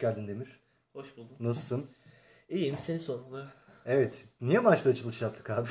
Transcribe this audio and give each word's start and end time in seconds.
Hoş 0.00 0.14
geldin 0.14 0.28
Demir. 0.28 0.60
Hoş 0.92 1.16
buldum. 1.16 1.36
Nasılsın? 1.40 1.86
İyiyim 2.48 2.78
seni 2.78 2.98
sormalı. 2.98 3.48
Evet. 3.86 4.28
Niye 4.40 4.58
maçta 4.58 4.90
açılış 4.90 5.22
yaptık 5.22 5.50
abi? 5.50 5.68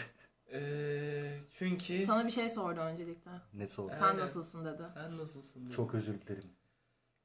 Ee, 0.53 1.39
çünkü 1.53 2.05
Sana 2.05 2.25
bir 2.25 2.31
şey 2.31 2.49
sordu 2.49 2.79
öncelikle. 2.79 3.31
Net 3.53 3.79
oldu. 3.79 3.91
Sen 3.99 4.03
Aynen. 4.05 4.19
nasılsın 4.19 4.65
dedi. 4.65 4.83
sen 4.93 5.17
nasılsın? 5.17 5.65
dedi. 5.65 5.73
Çok 5.75 5.95
özür 5.95 6.21
dilerim. 6.21 6.43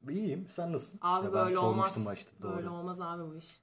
İyiyim. 0.09 0.47
Sen 0.51 0.73
nasılsın? 0.73 0.99
Abi 1.03 1.27
Ya 1.27 1.33
böyle 1.33 1.59
olmaz. 1.59 1.97
Maçta. 1.99 2.31
Doğru. 2.43 2.57
Böyle 2.57 2.69
olmaz 2.69 3.01
abi 3.01 3.23
bu 3.31 3.37
iş. 3.37 3.61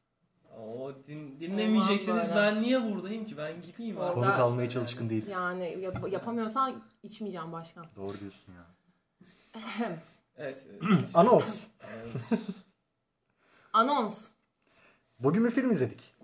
Oo, 0.57 0.91
din, 1.07 1.39
dinlemeyeceksiniz. 1.39 2.29
Ben 2.35 2.61
niye 2.61 2.83
buradayım 2.83 3.25
ki? 3.25 3.37
Ben 3.37 3.61
gideyim 3.61 3.97
Orada- 3.97 4.35
kalmaya 4.35 4.69
çalışkın 4.69 5.09
değil. 5.09 5.27
Yani 5.27 5.79
yap- 5.81 6.11
yapamıyorsan 6.11 6.83
içmeyeceğim 7.03 7.51
başkan. 7.51 7.85
Doğru 7.95 8.19
diyorsun 8.19 8.53
ya. 8.53 8.65
Evet. 9.77 9.99
Evet. 10.37 10.67
Anons. 11.13 11.63
Bugün 15.19 15.45
bir 15.45 15.51
film 15.51 15.71
izledik. 15.71 16.15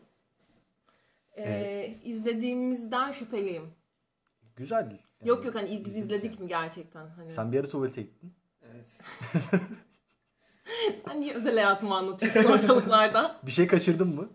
Ee, 1.37 1.97
izlediğimizden 2.03 3.11
şüpheliyim. 3.11 3.73
Güzel. 4.55 4.83
Yani 4.83 5.29
yok 5.29 5.45
yok 5.45 5.55
hani 5.55 5.69
biz 5.69 5.79
izledik 5.79 6.03
izledik 6.03 6.31
yani. 6.31 6.43
mi 6.43 6.47
gerçekten? 6.47 7.07
Hani. 7.07 7.31
Sen 7.31 7.51
bir 7.51 7.59
ara 7.59 7.67
tuvalete 7.67 8.01
gittin. 8.01 8.33
evet. 8.71 9.01
Sen 11.05 11.21
niye 11.21 11.33
özel 11.33 11.53
hayatımı 11.53 11.95
anlatıyorsun 11.95 12.43
ortalıklarda? 12.43 13.39
Bir 13.45 13.51
şey 13.51 13.67
kaçırdın 13.67 14.15
mı? 14.15 14.29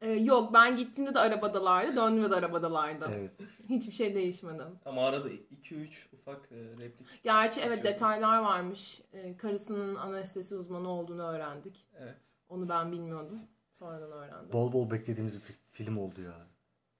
Ee, 0.00 0.10
yok 0.10 0.54
ben 0.54 0.76
gittiğimde 0.76 1.14
de 1.14 1.18
arabadalardı, 1.18 1.96
döndüğümde 1.96 2.30
de 2.30 2.34
arabadalardı. 2.34 3.10
Evet. 3.14 3.32
Hiçbir 3.68 3.92
şey 3.92 4.14
değişmedi. 4.14 4.62
Ama 4.84 5.06
arada 5.06 5.28
2-3 5.30 5.88
ufak 6.12 6.52
e, 6.52 6.56
replik. 6.56 7.06
Gerçi 7.24 7.60
evet 7.60 7.84
detaylar 7.84 8.38
varmış. 8.38 9.02
Ee, 9.12 9.36
karısının 9.36 9.94
anestezi 9.94 10.56
uzmanı 10.56 10.88
olduğunu 10.88 11.22
öğrendik. 11.22 11.86
Evet. 12.00 12.16
Onu 12.48 12.68
ben 12.68 12.92
bilmiyordum. 12.92 13.38
Sonradan 13.72 14.12
öğrendim. 14.12 14.52
Bol 14.52 14.72
bol 14.72 14.90
beklediğimiz 14.90 15.34
bir 15.34 15.54
film 15.70 15.98
oldu 15.98 16.20
ya. 16.22 16.46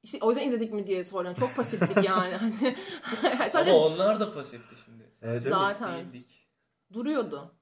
İşte 0.03 0.19
o 0.23 0.31
yüzden 0.31 0.47
izledik 0.47 0.73
mi 0.73 0.87
diye 0.87 1.05
soruyorum. 1.05 1.41
Çok 1.41 1.57
pasiftik 1.57 2.05
yani. 2.05 2.35
Hani 3.03 3.51
Sadece 3.53 3.71
Ama 3.73 3.81
onlar 3.87 4.21
da 4.21 4.33
pasifti 4.33 4.75
şimdi. 4.85 5.11
Evet, 5.23 5.43
Zaten. 5.43 5.95
değildik. 6.05 6.49
duruyordu. 6.93 7.55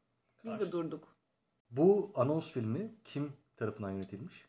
Biz 0.44 0.52
de 0.52 0.58
Karşı. 0.58 0.72
durduk. 0.72 1.16
Bu 1.70 2.12
anons 2.14 2.50
filmi 2.50 2.94
kim 3.04 3.32
tarafından 3.56 3.90
yönetilmiş? 3.90 4.46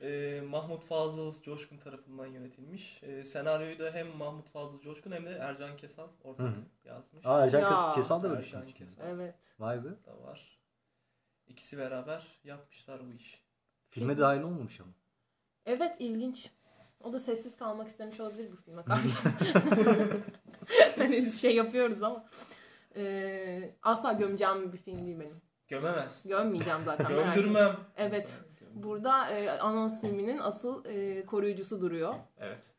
Ee, 0.00 0.40
Mahmut 0.50 0.84
Fazıl 0.84 1.42
Coşkun 1.42 1.76
tarafından 1.76 2.26
yönetilmiş. 2.26 3.02
Ee, 3.02 3.24
senaryoyu 3.24 3.78
da 3.78 3.90
hem 3.92 4.16
Mahmut 4.16 4.48
Fazıl 4.48 4.80
Coşkun 4.80 5.12
hem 5.12 5.26
de 5.26 5.30
Ercan 5.30 5.76
Kesal 5.76 6.08
ortak 6.24 6.50
yazmış. 6.84 7.26
Aa 7.26 7.44
Ercan 7.44 7.60
Ya. 7.60 7.68
Kes- 7.68 7.94
Kesal 7.94 8.22
da 8.22 8.30
böyle 8.30 8.42
Ercan 8.42 8.62
işin 8.62 8.72
içinde. 8.74 8.88
Kesal. 8.90 9.08
Evet. 9.08 9.54
Vay 9.58 9.84
be. 9.84 9.88
da 9.88 10.22
var. 10.22 10.59
İkisi 11.50 11.78
beraber 11.78 12.40
yapmışlar 12.44 13.00
bu 13.08 13.12
işi. 13.12 13.38
Filme 13.88 14.18
dahil 14.18 14.40
olmamış 14.40 14.80
ama. 14.80 14.92
Evet 15.66 15.96
ilginç. 15.98 16.50
O 17.00 17.12
da 17.12 17.20
sessiz 17.20 17.56
kalmak 17.56 17.88
istemiş 17.88 18.20
olabilir 18.20 18.52
bu 18.52 18.56
filme 18.56 18.82
karşı. 18.84 19.28
hani 20.98 21.32
şey 21.32 21.56
yapıyoruz 21.56 22.02
ama. 22.02 22.24
Ee, 22.96 23.74
asla 23.82 24.12
gömeceğim 24.12 24.72
bir 24.72 24.78
film 24.78 25.06
değil 25.06 25.20
benim. 25.20 25.40
Gömemez. 25.68 26.22
Gömmeyeceğim 26.28 26.80
zaten. 26.84 27.08
Gömdürmem. 27.08 27.76
Evet. 27.96 28.40
Burada 28.74 29.30
e, 29.30 29.50
anons 29.50 30.00
filminin 30.00 30.38
asıl 30.38 30.84
e, 30.84 31.26
koruyucusu 31.26 31.80
duruyor. 31.80 32.14
Evet. 32.38 32.74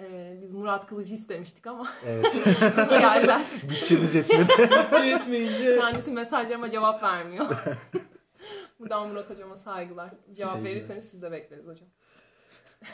E, 0.00 0.36
biz 0.42 0.52
Murat 0.52 0.86
Kılıcı 0.86 1.14
istemiştik 1.14 1.66
ama 1.66 1.88
Evet. 2.06 2.42
geldiler. 2.90 3.46
Bütçemiz 3.70 4.14
yetmedi. 4.14 4.48
Bütçe 4.58 5.04
yetmeyince. 5.04 5.78
Kendisi 5.80 6.10
mesajlarıma 6.12 6.70
cevap 6.70 7.02
vermiyor. 7.02 7.46
Buradan 8.78 9.08
Murat 9.08 9.30
hocama 9.30 9.56
saygılar. 9.56 10.14
Cevap 10.32 10.52
Sevgiler. 10.52 10.70
verirseniz 10.70 11.04
siz 11.10 11.22
de 11.22 11.32
bekleriz 11.32 11.66
hocam. 11.66 11.88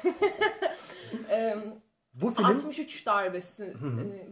Bu 2.15 2.31
film 2.31 2.44
63 2.47 3.06
darbesi 3.06 3.76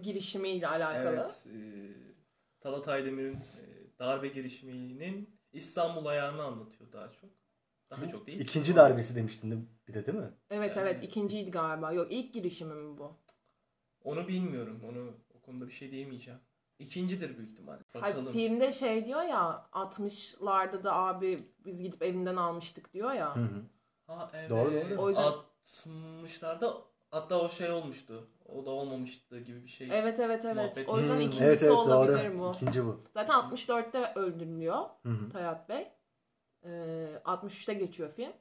girişimiyle 0.02 0.66
alakalı. 0.68 1.16
Evet. 1.16 1.46
E, 1.46 1.60
Talat 2.60 2.88
Aydemir'in 2.88 3.34
e, 3.34 3.40
darbe 3.98 4.28
girişiminin 4.28 5.40
İstanbul 5.52 6.06
ayağını 6.06 6.42
anlatıyor 6.42 6.92
daha 6.92 7.12
çok. 7.12 7.30
Daha 7.90 8.08
çok 8.08 8.26
değil. 8.26 8.40
ikinci 8.40 8.76
darbesi 8.76 9.16
demiştin 9.16 9.50
de 9.50 9.56
bir 9.88 9.94
de 9.94 10.06
değil 10.06 10.18
mi? 10.18 10.30
Evet 10.50 10.76
Yani- 10.76 10.88
evet 10.88 11.04
ikinciydi 11.04 11.50
galiba. 11.50 11.92
Yok 11.92 12.06
ilk 12.12 12.34
girişimi 12.34 12.74
mi 12.74 12.98
bu? 12.98 13.16
Onu 14.04 14.28
bilmiyorum. 14.28 14.80
Onu 14.88 15.12
o 15.34 15.40
konuda 15.40 15.66
bir 15.66 15.72
şey 15.72 15.90
diyemeyeceğim. 15.90 16.40
İkincidir 16.80 17.38
büyük 17.38 17.50
ihtimal. 17.50 17.78
Hayır, 17.92 18.16
Bakalım. 18.16 18.32
filmde 18.32 18.72
şey 18.72 19.06
diyor 19.06 19.22
ya 19.22 19.68
60'larda 19.72 20.84
da 20.84 20.94
abi 20.96 21.48
biz 21.64 21.82
gidip 21.82 22.02
evinden 22.02 22.36
almıştık 22.36 22.92
diyor 22.92 23.12
ya. 23.12 23.36
Hı 23.36 23.40
hı. 23.40 23.62
Ha, 24.06 24.30
evet. 24.34 24.50
Doğru, 24.50 24.72
doğru. 24.72 25.02
O 25.02 25.08
yüzden- 25.08 25.32
60'larda 25.64 26.76
hatta 27.10 27.40
o 27.40 27.48
şey 27.48 27.70
olmuştu. 27.70 28.28
O 28.46 28.66
da 28.66 28.70
olmamıştı 28.70 29.40
gibi 29.40 29.62
bir 29.62 29.68
şey. 29.68 29.88
Evet 29.92 30.18
evet 30.20 30.44
evet. 30.44 30.56
Muhabbet. 30.56 30.88
O 30.88 30.98
yüzden 30.98 31.14
Hmm, 31.14 31.20
ikincisi 31.20 31.44
evet, 31.46 31.62
evet, 31.62 31.72
olabilir 31.72 32.30
doğru. 32.30 32.38
bu. 32.38 32.52
İkinci 32.54 32.84
bu. 32.86 33.00
Zaten 33.14 33.34
64'te 33.34 34.12
öldürülüyor 34.14 34.84
Hı 35.02 35.08
hı. 35.08 35.30
Tayyat 35.30 35.68
Bey. 35.68 35.88
Ee, 36.64 37.20
63'te 37.24 37.74
geçiyor 37.74 38.10
film. 38.10 38.32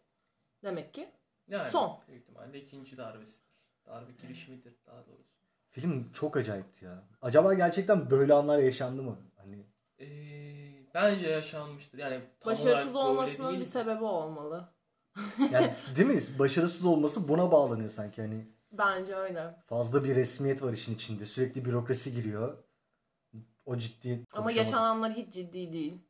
Demek 0.64 0.94
ki. 0.94 1.12
Yani 1.48 1.70
Son. 1.72 2.00
Büyük 2.08 2.22
ihtimalle 2.22 2.62
ikinci 2.62 2.98
darbesidir. 2.98 3.50
Darbe 3.86 4.12
girişimidir 4.22 4.74
daha 4.86 5.06
doğrusu. 5.08 5.39
Film 5.72 6.12
çok 6.12 6.38
acayipti 6.38 6.86
ya. 6.86 7.04
Acaba 7.22 7.54
gerçekten 7.54 8.12
böyle 8.12 8.34
anlar 8.34 8.58
yaşandı 8.60 9.04
mı? 9.04 9.18
Hani 9.36 9.66
Ee, 10.00 10.86
bence 10.94 11.28
yaşanmıştır. 11.30 11.98
Yani 11.98 12.22
tam 12.40 12.52
Başarısız 12.54 12.96
olmasının 12.96 13.60
bir 13.60 13.66
sebebi 13.66 14.04
olmalı. 14.04 14.74
yani 15.52 15.74
değil 15.96 16.08
mi? 16.08 16.22
Başarısız 16.40 16.86
olması 16.86 17.30
buna 17.30 17.52
bağlanıyor 17.52 17.90
sanki. 17.90 18.22
Hani 18.22 18.48
Bence 18.72 19.16
öyle. 19.16 19.56
fazla 19.68 20.04
bir 20.04 20.16
resmiyet 20.16 20.64
var 20.64 20.74
işin 20.74 20.96
içinde. 20.96 21.26
Sürekli 21.26 21.66
bürokrasi 21.66 22.14
giriyor. 22.14 22.58
O 23.66 23.78
ciddi 23.78 24.26
Ama 24.32 24.52
yaşananlar 24.52 25.14
hiç 25.14 25.34
ciddi 25.34 25.74
değil. 25.74 26.02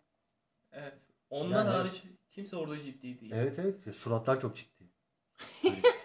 Evet. 0.71 1.01
Ondan 1.29 1.65
Yani- 1.65 1.69
hariç 1.69 2.03
kimse 2.31 2.55
orada 2.55 2.83
ciddi 2.83 3.19
değil. 3.21 3.31
Evet 3.35 3.59
evet. 3.59 3.87
Ya, 3.87 3.93
suratlar 3.93 4.39
çok 4.39 4.55
ciddi. 4.55 4.83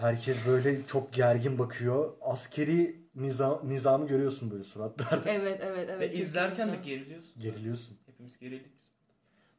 Herkes 0.00 0.46
böyle 0.46 0.86
çok 0.86 1.12
gergin 1.12 1.58
bakıyor. 1.58 2.12
Askeri 2.20 3.00
nizam, 3.14 3.60
nizamı 3.68 4.06
görüyorsun 4.06 4.50
böyle 4.50 4.64
suratlarda. 4.64 5.30
Evet 5.30 5.60
evet 5.64 5.90
evet. 5.92 6.00
Ve 6.00 6.12
izlerken 6.12 6.72
de 6.72 6.76
geriliyorsun. 6.76 7.32
Geriliyorsun. 7.42 7.98
Hepimiz 8.06 8.38
gerildik 8.38 8.72
biz. 8.82 8.90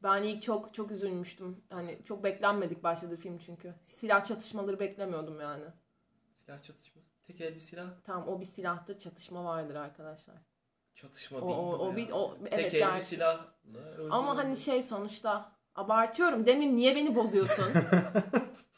Ben 0.03 0.23
ilk 0.23 0.41
çok 0.41 0.73
çok 0.73 0.91
üzülmüştüm. 0.91 1.61
Hani 1.69 1.99
çok 2.05 2.23
beklenmedik 2.23 2.83
başladı 2.83 3.17
film 3.17 3.37
çünkü. 3.37 3.73
Silah 3.85 4.23
çatışmaları 4.25 4.79
beklemiyordum 4.79 5.39
yani. 5.41 5.63
Silah 6.45 6.63
çatışması. 6.63 7.07
Tek 7.27 7.41
el 7.41 7.55
bir 7.55 7.59
silah 7.59 7.87
Tamam 8.03 8.27
o 8.27 8.39
bir 8.39 8.45
silahtır 8.45 8.99
çatışma 8.99 9.43
vardır 9.45 9.75
arkadaşlar. 9.75 10.35
çatışma 10.95 11.37
O- 11.39 11.47
değil. 11.47 11.57
o- 11.59 11.77
o 11.77 11.95
bir- 11.95 12.09
o- 12.11 12.37
evet, 12.51 12.71
Tek 12.71 12.81
el 12.81 12.95
bir 12.95 13.01
silah. 13.01 13.45
Ama 14.11 14.37
hani 14.37 14.57
şey 14.57 14.83
sonuçta 14.83 15.51
abartıyorum. 15.75 16.45
Demin 16.45 16.77
niye 16.77 16.95
beni 16.95 17.15
bozuyorsun? 17.15 17.65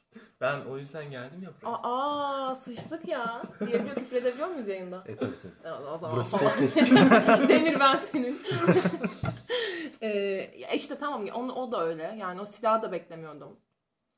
Ben 0.43 0.59
o 0.71 0.77
yüzden 0.77 1.11
geldim 1.11 1.43
ya 1.43 1.49
buraya. 1.61 1.71
Aa 1.83 2.55
sıçtık 2.55 3.07
ya. 3.07 3.41
Diyebiliyor 3.59 3.95
küfür 3.95 4.15
edebiliyor 4.15 4.47
muyuz 4.47 4.67
yayında? 4.67 5.03
E 5.07 5.15
tabii 5.15 5.31
tabii. 5.41 5.67
Ya, 5.67 5.79
O 5.93 5.97
zaman 5.97 6.15
Burası 6.15 6.37
falan. 6.37 6.51
podcast. 6.59 6.77
Demir 7.49 7.79
ben 7.79 7.97
senin. 7.97 8.41
ee, 10.01 10.49
işte 10.75 10.95
tamam 10.99 11.25
onu, 11.35 11.53
o 11.53 11.71
da 11.71 11.85
öyle. 11.85 12.15
Yani 12.19 12.41
o 12.41 12.45
silahı 12.45 12.81
da 12.81 12.91
beklemiyordum. 12.91 13.57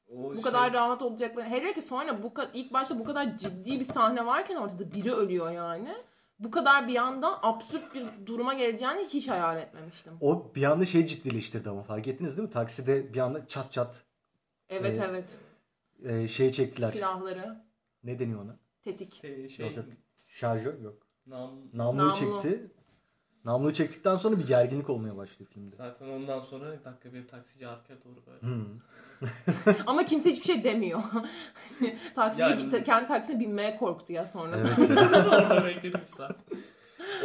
O 0.07 0.23
Bu 0.23 0.33
şey- 0.33 0.41
kadar 0.41 0.73
rahat 0.73 1.01
olacakları. 1.01 1.45
Hele 1.49 1.73
ki 1.73 1.81
sonra 1.81 2.23
bu 2.23 2.33
ilk 2.53 2.73
başta 2.73 2.99
bu 2.99 3.03
kadar 3.03 3.37
ciddi 3.37 3.79
bir 3.79 3.83
sahne 3.83 4.25
varken 4.25 4.55
ortada 4.55 4.91
biri 4.93 5.13
ölüyor 5.13 5.51
yani. 5.51 5.95
Bu 6.39 6.51
kadar 6.51 6.87
bir 6.87 6.95
anda 6.95 7.43
absürt 7.43 7.93
bir 7.93 8.05
duruma 8.25 8.53
geleceğini 8.53 9.05
hiç 9.05 9.29
hayal 9.29 9.57
etmemiştim. 9.57 10.13
o 10.21 10.51
bir 10.55 10.63
anda 10.63 10.85
şey 10.85 11.07
ciddileştirdi 11.07 11.69
ama 11.69 11.83
fark 11.83 12.07
ettiniz 12.07 12.37
değil 12.37 12.47
mi? 12.47 12.53
Takside 12.53 13.13
bir 13.13 13.19
anda 13.19 13.47
çat 13.47 13.71
çat 13.71 14.01
Evet 14.69 14.99
Ee, 14.99 15.03
evet. 15.09 15.35
E, 16.03 16.27
şey 16.27 16.51
çektiler. 16.51 16.91
Silahları, 16.91 17.63
Ne 18.03 18.19
deniyor 18.19 18.41
ona? 18.41 18.57
tetik. 18.83 19.13
Şey, 19.13 19.47
şey 19.49 19.67
Yok, 19.67 19.77
yok. 19.77 19.85
Şarjör 20.27 20.79
yok. 20.79 21.07
nam, 21.27 21.51
Namluyu 21.73 22.07
Namlu. 22.09 22.19
çekti. 22.41 22.71
Namluyu 23.45 23.73
çektikten 23.73 24.15
sonra 24.15 24.37
bir 24.39 24.47
gerginlik 24.47 24.89
olmaya 24.89 25.17
başlıyor 25.17 25.51
filmde. 25.51 25.75
zaten 25.75 26.07
ondan 26.07 26.39
sonra 26.39 26.85
dakika 26.85 27.13
bir 27.13 27.27
taksici 27.27 27.67
arkaya 27.67 27.95
doğru 28.03 28.23
böyle. 28.27 28.41
Hmm. 28.41 28.65
Ama 29.87 30.05
kimse 30.05 30.29
hiçbir 30.31 30.45
şey 30.45 30.63
demiyor. 30.63 31.01
Taksici 32.15 32.41
Yani- 32.41 32.83
kendi 32.83 33.07
taksine 33.07 33.39
binmeye 33.39 33.77
korktu 33.77 34.13
ya 34.13 34.23
sonra. 34.23 34.55
Evet. 34.57 34.89
Orada 35.27 35.65
bekledim 35.65 36.01
sen. 36.05 36.29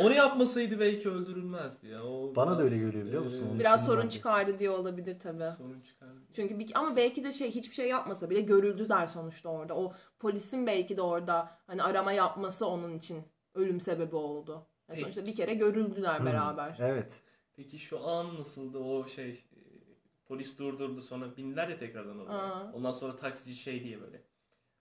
Onu 0.00 0.14
yapmasaydı 0.14 0.80
belki 0.80 1.10
öldürülmezdi 1.10 1.86
ya. 1.88 2.04
O 2.04 2.36
Bana 2.36 2.58
da 2.58 2.62
öyle 2.62 2.76
geliyor 2.78 3.06
biliyor 3.06 3.22
musun? 3.22 3.46
Onun 3.50 3.60
Biraz 3.60 3.86
sorun 3.86 4.02
bence. 4.04 4.16
çıkardı 4.16 4.58
diye 4.58 4.70
olabilir 4.70 5.18
tabii. 5.18 5.50
sorun 5.58 5.80
çıkardı. 5.80 6.20
Çünkü 6.32 6.58
bir, 6.58 6.70
ama 6.74 6.96
belki 6.96 7.24
de 7.24 7.32
şey 7.32 7.50
hiçbir 7.50 7.74
şey 7.74 7.88
yapmasa 7.88 8.30
bile 8.30 8.40
görüldüler 8.40 9.06
sonuçta 9.06 9.48
orada. 9.48 9.76
O 9.76 9.92
polisin 10.18 10.66
belki 10.66 10.96
de 10.96 11.02
orada 11.02 11.50
hani 11.66 11.82
arama 11.82 12.12
yapması 12.12 12.66
onun 12.66 12.98
için 12.98 13.22
ölüm 13.54 13.80
sebebi 13.80 14.16
oldu. 14.16 14.52
Yani 14.52 14.66
Peki. 14.88 15.00
sonuçta 15.00 15.26
bir 15.26 15.34
kere 15.34 15.54
görüldüler 15.54 16.20
Hı, 16.20 16.24
beraber. 16.24 16.76
Evet. 16.80 17.20
Peki 17.56 17.78
şu 17.78 18.06
an 18.06 18.38
nasıldı 18.38 18.78
o 18.78 19.06
şey 19.08 19.30
e, 19.30 19.58
polis 20.26 20.58
durdurdu 20.58 21.02
sonra 21.02 21.36
bindiler 21.36 21.68
ya 21.68 21.76
tekrardan 21.76 22.18
oraya. 22.20 22.32
Aa. 22.38 22.72
Ondan 22.74 22.92
sonra 22.92 23.16
taksici 23.16 23.56
şey 23.60 23.84
diye 23.84 24.00
böyle. 24.00 24.22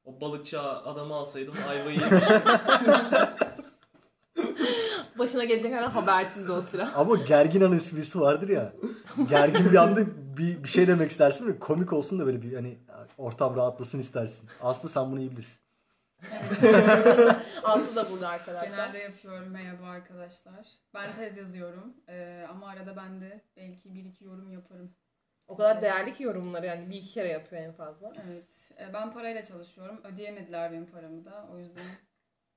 O 0.05 0.21
balıkçı 0.21 0.61
adamı 0.61 1.13
alsaydım 1.13 1.53
ayvayı 1.69 1.99
yemiştim. 2.01 2.41
Başına 5.19 5.43
gelecek 5.43 5.73
her 5.73 5.83
an 5.83 5.89
habersizdi 5.89 6.51
o 6.51 6.61
sıra. 6.61 6.93
Ama 6.95 7.15
gergin 7.15 7.61
an 7.61 7.73
esprisi 7.73 8.19
vardır 8.19 8.49
ya. 8.49 8.73
Gergin 9.29 9.71
bir 9.71 9.77
anda 9.77 10.01
bir, 10.37 10.63
bir 10.63 10.67
şey 10.67 10.87
demek 10.87 11.11
istersin 11.11 11.47
ve 11.47 11.59
komik 11.59 11.93
olsun 11.93 12.19
da 12.19 12.25
böyle 12.25 12.41
bir 12.41 12.53
hani 12.53 12.77
ortam 13.17 13.55
rahatlasın 13.55 13.99
istersin. 13.99 14.49
Aslı 14.61 14.89
sen 14.89 15.11
bunu 15.11 15.19
iyi 15.19 15.31
bilirsin. 15.31 15.59
Aslı 17.63 17.95
da 17.95 18.11
burada 18.11 18.29
arkadaşlar. 18.29 18.69
Genelde 18.69 18.97
yapıyorum. 18.97 19.49
Merhaba 19.49 19.85
arkadaşlar. 19.85 20.67
Ben 20.93 21.13
tez 21.13 21.37
yazıyorum. 21.37 21.93
Ee, 22.09 22.45
ama 22.49 22.67
arada 22.67 22.95
ben 22.95 23.21
de 23.21 23.41
belki 23.57 23.93
bir 23.93 24.05
iki 24.05 24.23
yorum 24.23 24.51
yaparım. 24.51 24.95
O 25.47 25.57
kadar 25.57 25.81
değerli 25.81 26.13
ki 26.13 26.23
yorumları 26.23 26.65
yani 26.65 26.89
bir 26.89 26.95
iki 26.95 27.13
kere 27.13 27.27
yapıyor 27.27 27.61
en 27.61 27.71
fazla. 27.71 28.13
Evet. 28.27 28.49
Ee, 28.79 28.93
ben 28.93 29.13
parayla 29.13 29.43
çalışıyorum. 29.43 30.01
Ödeyemediler 30.03 30.71
benim 30.71 30.85
paramı 30.85 31.25
da. 31.25 31.49
O 31.53 31.59
yüzden 31.59 31.85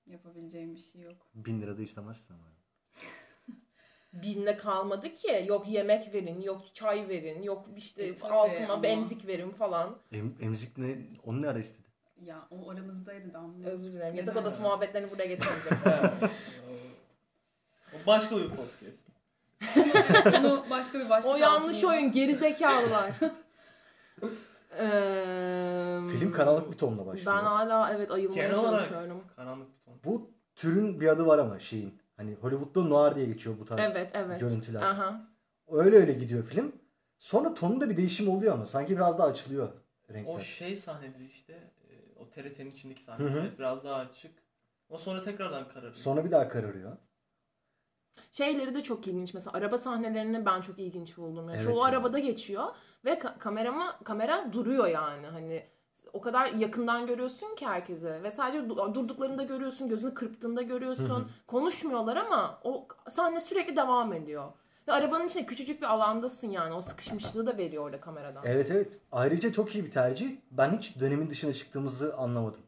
yapabileceğim 0.06 0.74
bir 0.74 0.80
şey 0.80 1.02
yok. 1.02 1.30
Bin 1.34 1.62
lira 1.62 1.78
da 1.78 1.82
istemezsin 1.82 2.34
ama. 2.34 2.51
Binle 4.12 4.56
kalmadı 4.56 5.14
ki. 5.14 5.44
Yok 5.48 5.68
yemek 5.68 6.14
verin, 6.14 6.40
yok 6.40 6.62
çay 6.74 7.08
verin, 7.08 7.42
yok 7.42 7.66
işte 7.76 8.02
E, 8.04 8.14
altıma 8.30 8.72
ama- 8.72 8.86
emzik 8.86 9.26
verin 9.26 9.50
falan. 9.50 9.96
Em, 10.12 10.34
emzik 10.40 10.78
ne? 10.78 10.96
Onu 11.24 11.42
ne 11.42 11.48
ara 11.48 11.58
istedi? 11.58 11.82
Ya 12.24 12.48
o 12.50 12.70
aramızdaydı 12.70 13.32
Damla. 13.34 13.68
Özür 13.68 13.92
dilerim. 13.92 14.16
Yatak 14.16 14.36
odası 14.36 14.62
muhabbetlerini 14.62 15.10
buraya 15.10 15.26
getirmeyeceğim. 15.26 15.78
başka 18.06 18.36
bir 18.36 18.48
podcast. 18.48 19.02
Onu, 20.40 20.52
onu 20.52 20.64
başka 20.70 20.98
bir 21.00 21.10
başlık 21.10 21.32
o 21.32 21.36
yanlış 21.36 21.76
altında- 21.76 21.90
oyun 21.90 22.12
geri 22.12 22.34
zekalılar. 22.34 23.10
Eee, 24.78 26.08
Film 26.18 26.32
karanlık 26.32 26.72
bir 26.72 26.78
tonla 26.78 27.06
başlıyor. 27.06 27.36
Ben 27.36 27.42
hala 27.44 27.92
evet 27.92 28.10
ayılmaya 28.10 28.42
Genel 28.48 28.54
çalışıyorum. 28.60 29.24
Karanlık 29.36 29.68
bir 29.68 29.84
ton. 29.84 29.94
Bu 30.04 30.30
türün 30.56 31.00
bir 31.00 31.08
adı 31.08 31.26
var 31.26 31.38
ama 31.38 31.58
şeyin. 31.58 32.01
Hani 32.22 32.34
Hollywood'da 32.34 32.82
noir 32.88 33.14
diye 33.14 33.26
geçiyor 33.26 33.56
bu 33.60 33.64
tarz 33.64 33.80
Evet 33.96 34.10
evet. 34.14 34.40
görüntüler. 34.40 34.82
Aha. 34.82 35.26
Öyle 35.68 35.96
öyle 35.96 36.12
gidiyor 36.12 36.44
film. 36.44 36.72
Sonra 37.18 37.54
tonunda 37.54 37.90
bir 37.90 37.96
değişim 37.96 38.28
oluyor 38.28 38.54
ama 38.54 38.66
sanki 38.66 38.96
biraz 38.96 39.18
daha 39.18 39.26
açılıyor 39.26 39.68
renkler. 40.12 40.34
O 40.34 40.40
şey 40.40 40.76
sahneleri 40.76 41.26
işte 41.26 41.52
e, 41.90 41.92
o 42.16 42.30
TRT'nin 42.30 42.70
içindeki 42.70 43.00
Hı 43.00 43.04
sahneler 43.04 43.30
hı. 43.30 43.58
biraz 43.58 43.84
daha 43.84 43.94
açık. 43.96 44.32
O 44.88 44.98
sonra 44.98 45.22
tekrardan 45.22 45.68
kararıyor. 45.68 45.94
Sonra 45.94 46.24
bir 46.24 46.30
daha 46.30 46.48
kararıyor. 46.48 46.96
Şeyleri 48.32 48.74
de 48.74 48.82
çok 48.82 49.06
ilginç. 49.06 49.34
Mesela 49.34 49.56
araba 49.56 49.78
sahnelerini 49.78 50.46
ben 50.46 50.60
çok 50.60 50.78
ilginç 50.78 51.16
buldum. 51.16 51.48
Yani 51.48 51.52
Evet 51.56 51.64
çoğu 51.64 51.76
ya. 51.78 51.84
arabada 51.84 52.18
geçiyor 52.18 52.64
ve 53.04 53.12
ka- 53.12 53.38
kamerama 53.38 53.98
kamera 54.04 54.52
duruyor 54.52 54.86
yani. 54.86 55.26
Hani 55.26 55.66
o 56.12 56.20
kadar 56.20 56.46
yakından 56.46 57.06
görüyorsun 57.06 57.54
ki 57.54 57.66
herkese 57.66 58.22
ve 58.22 58.30
sadece 58.30 58.58
du- 58.58 58.94
durduklarında 58.94 59.42
görüyorsun, 59.42 59.88
gözünü 59.88 60.14
kırptığında 60.14 60.62
görüyorsun. 60.62 61.28
Konuşmuyorlar 61.46 62.16
ama 62.16 62.60
o 62.64 62.88
sahne 63.10 63.40
sürekli 63.40 63.76
devam 63.76 64.12
ediyor. 64.12 64.44
Ve 64.88 64.92
arabanın 64.92 65.26
içinde 65.26 65.46
küçücük 65.46 65.80
bir 65.82 65.86
alandasın 65.86 66.50
yani. 66.50 66.74
O 66.74 66.80
sıkışmışlığı 66.80 67.46
da 67.46 67.58
veriyor 67.58 67.84
orada 67.84 68.00
kameradan. 68.00 68.42
Evet 68.46 68.70
evet. 68.70 68.98
Ayrıca 69.12 69.52
çok 69.52 69.74
iyi 69.74 69.84
bir 69.84 69.90
tercih. 69.90 70.36
Ben 70.50 70.70
hiç 70.70 71.00
dönemin 71.00 71.30
dışına 71.30 71.52
çıktığımızı 71.52 72.16
anlamadım. 72.16 72.60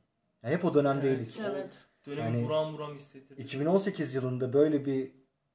Yani 0.43 0.55
hep 0.55 0.64
o 0.64 0.75
dönemdeydik. 0.75 1.37
Evet. 1.41 1.50
Evet. 1.55 1.87
Dönemi 2.06 2.37
Yani- 2.37 2.46
buram 2.46 2.75
buram 2.75 2.94
hissettirdi. 2.94 3.43
2018 3.43 4.14
yılında 4.14 4.52
böyle 4.52 4.87
bir 4.87 5.12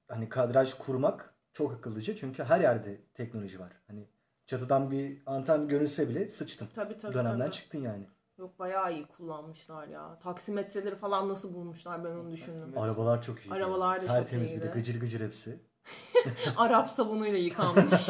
hani 0.08 0.30
kadraj 0.30 0.74
kurmak 0.74 1.34
çok 1.54 1.74
akıllıca. 1.74 2.16
Çünkü 2.16 2.44
her 2.44 2.62
yerde 2.62 3.02
teknoloji 3.14 3.60
var. 3.60 3.72
Hani 3.88 4.08
çatıdan 4.50 4.92
bir 4.92 5.22
anten 5.26 5.68
görünse 5.68 6.10
bile 6.10 6.28
sıçtım. 6.28 6.68
Tabii 6.76 6.98
tabii. 6.98 7.14
Dönemden 7.14 7.40
tabii. 7.40 7.52
çıktın 7.52 7.82
yani. 7.82 8.08
Yok 8.38 8.60
bayağı 8.60 8.94
iyi 8.94 9.06
kullanmışlar 9.06 9.88
ya. 9.88 10.20
Taksimetreleri 10.20 10.96
falan 10.96 11.30
nasıl 11.30 11.54
bulmuşlar 11.54 12.04
ben 12.04 12.12
onu 12.12 12.32
düşündüm. 12.32 12.78
Arabalar 12.78 13.22
çok 13.22 13.40
iyi. 13.46 13.54
Arabalar 13.54 13.96
da 13.96 14.02
çok 14.02 14.10
Tertemiz 14.10 14.50
bir 14.50 14.56
iyiydi. 14.56 14.66
de 14.66 14.72
gıcır 14.74 15.00
gıcır 15.00 15.22
hepsi. 15.22 15.60
Arap 16.58 16.90
sabunuyla 16.90 17.38
yıkanmış. 17.38 18.10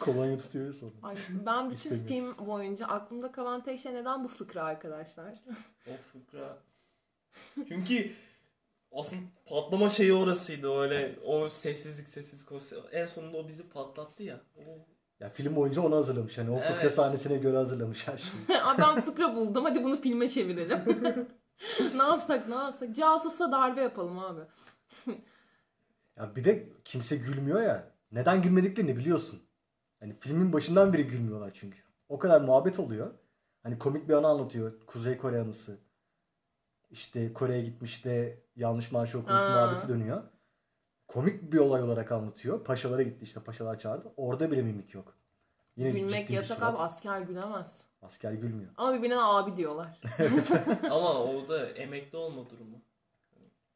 Kolonya 0.00 0.38
tutuyor 0.38 0.66
ya 0.66 0.72
sonra. 0.72 0.92
Ay, 1.02 1.16
ben 1.46 1.70
bütün 1.70 1.94
İstemiyorum. 1.94 2.34
film 2.36 2.46
boyunca 2.46 2.86
aklımda 2.86 3.32
kalan 3.32 3.62
tek 3.62 3.80
şey 3.80 3.94
neden 3.94 4.24
bu 4.24 4.28
fıkra 4.28 4.64
arkadaşlar? 4.64 5.42
O 5.86 5.92
fıkra. 6.12 6.58
Çünkü 7.68 8.12
asıl 8.92 9.16
patlama 9.46 9.88
şeyi 9.88 10.12
orasıydı 10.14 10.78
öyle 10.78 11.18
o 11.24 11.48
sessizlik 11.48 12.08
sessizlik 12.08 12.52
o 12.52 12.56
se- 12.56 12.90
en 12.90 13.06
sonunda 13.06 13.36
o 13.38 13.48
bizi 13.48 13.68
patlattı 13.68 14.22
ya. 14.22 14.40
O 14.56 14.60
Ya 15.20 15.30
film 15.30 15.56
boyunca 15.56 15.82
onu 15.82 15.96
hazırlamış. 15.96 16.38
Hani 16.38 16.50
o 16.50 16.56
fıkra 16.60 16.80
Evet. 16.80 16.94
sahnesine 16.94 17.36
göre 17.38 17.56
hazırlamış 17.56 18.08
her 18.08 18.18
şeyi. 18.18 18.60
Adam 18.64 19.00
fıkra 19.00 19.36
buldum 19.36 19.64
hadi 19.64 19.84
bunu 19.84 19.96
filme 20.00 20.28
çevirelim. 20.28 20.78
ne 21.96 22.02
yapsak 22.02 22.48
ne 22.48 22.54
yapsak? 22.54 22.96
Casusa 22.96 23.52
darbe 23.52 23.80
yapalım 23.80 24.18
abi. 24.18 24.40
Ya 26.16 26.36
bir 26.36 26.44
de 26.44 26.68
kimse 26.84 27.16
gülmüyor 27.16 27.62
ya. 27.62 27.90
Neden 28.12 28.42
gülmediklerini 28.42 28.96
biliyorsun. 28.96 29.42
Hani 30.00 30.16
filmin 30.20 30.52
başından 30.52 30.92
beri 30.92 31.06
gülmüyorlar 31.06 31.50
çünkü. 31.54 31.78
O 32.08 32.18
kadar 32.18 32.40
muhabbet 32.40 32.78
oluyor. 32.78 33.10
Hani 33.62 33.78
komik 33.78 34.08
bir 34.08 34.14
anı 34.14 34.26
anlatıyor. 34.26 34.72
Kuzey 34.86 35.16
Kore 35.18 35.40
anısı. 35.40 35.78
İşte 36.90 37.32
Kore'ye 37.32 37.62
gitmiş 37.62 38.04
de 38.04 38.42
yanlış 38.56 38.92
marşı 38.92 39.18
okumuş 39.18 39.40
Aa. 39.40 39.48
muhabbeti 39.48 39.88
dönüyor. 39.88 40.22
Komik 41.08 41.52
bir 41.52 41.58
olay 41.58 41.82
olarak 41.82 42.12
anlatıyor. 42.12 42.64
Paşalara 42.64 43.02
gitti 43.02 43.24
işte 43.24 43.40
paşalar 43.40 43.78
çağırdı. 43.78 44.12
Orada 44.16 44.50
bile 44.50 44.62
mimik 44.62 44.94
yok. 44.94 45.14
Yine 45.76 45.90
Gülmek 45.90 46.30
yasak 46.30 46.62
abi 46.62 46.78
asker 46.78 47.20
gülemez. 47.20 47.84
Asker 48.02 48.32
gülmüyor. 48.32 48.70
Ama 48.76 48.94
birbirine 48.94 49.20
abi 49.22 49.56
diyorlar. 49.56 50.00
ama 50.90 51.24
o 51.24 51.48
da 51.48 51.66
emekli 51.68 52.18
olma 52.18 52.50
durumu. 52.50 52.76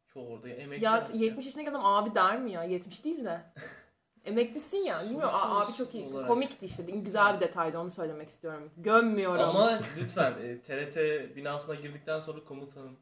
Çoğu 0.06 0.28
orada 0.28 0.48
emekli. 0.48 0.84
ya 0.84 0.92
asker. 0.92 1.14
70 1.14 1.46
yaşındaki 1.46 1.70
adam 1.70 1.84
abi 1.84 2.14
der 2.14 2.40
mi 2.40 2.52
ya? 2.52 2.64
70 2.64 3.04
değil 3.04 3.24
de. 3.24 3.40
Emeklisin 4.24 4.78
ya. 4.78 5.02
Bilmiyorum 5.04 5.34
a- 5.34 5.60
abi 5.60 5.72
çok 5.72 5.94
iyi. 5.94 6.08
olarak. 6.08 6.28
Komikti 6.28 6.66
işte. 6.66 6.82
Güzel 6.82 7.36
bir 7.36 7.40
detaydı 7.40 7.78
onu 7.78 7.90
söylemek 7.90 8.28
istiyorum. 8.28 8.70
Gömmüyorum. 8.76 9.40
Ama 9.44 9.78
lütfen 9.98 10.32
e, 10.42 10.60
TRT 10.60 10.96
binasına 11.36 11.74
girdikten 11.74 12.20
sonra 12.20 12.44
komutanım. 12.44 12.96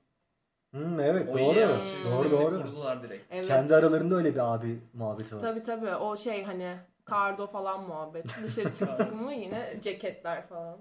Hmm, 0.70 1.00
evet 1.00 1.28
O 1.28 1.32
doğru. 1.38 1.40
iyi 1.40 1.66
Hmm. 1.66 2.12
Doğru 2.12 2.30
doğru. 2.30 2.62
Kurdular 2.62 3.02
direkt. 3.02 3.24
Evet. 3.30 3.48
Kendi 3.48 3.74
aralarında 3.74 4.14
öyle 4.14 4.34
bir 4.34 4.54
abi 4.54 4.80
muhabbeti 4.92 5.36
var. 5.36 5.40
Tabii 5.40 5.62
tabii 5.62 5.94
o 5.94 6.16
şey 6.16 6.44
hani 6.44 6.76
kardo 7.04 7.46
falan 7.46 7.88
muhabbet. 7.88 8.26
Dışarı 8.44 8.72
çıktık 8.72 9.20
mı 9.20 9.34
yine 9.34 9.74
ceketler 9.82 10.46
falan. 10.46 10.78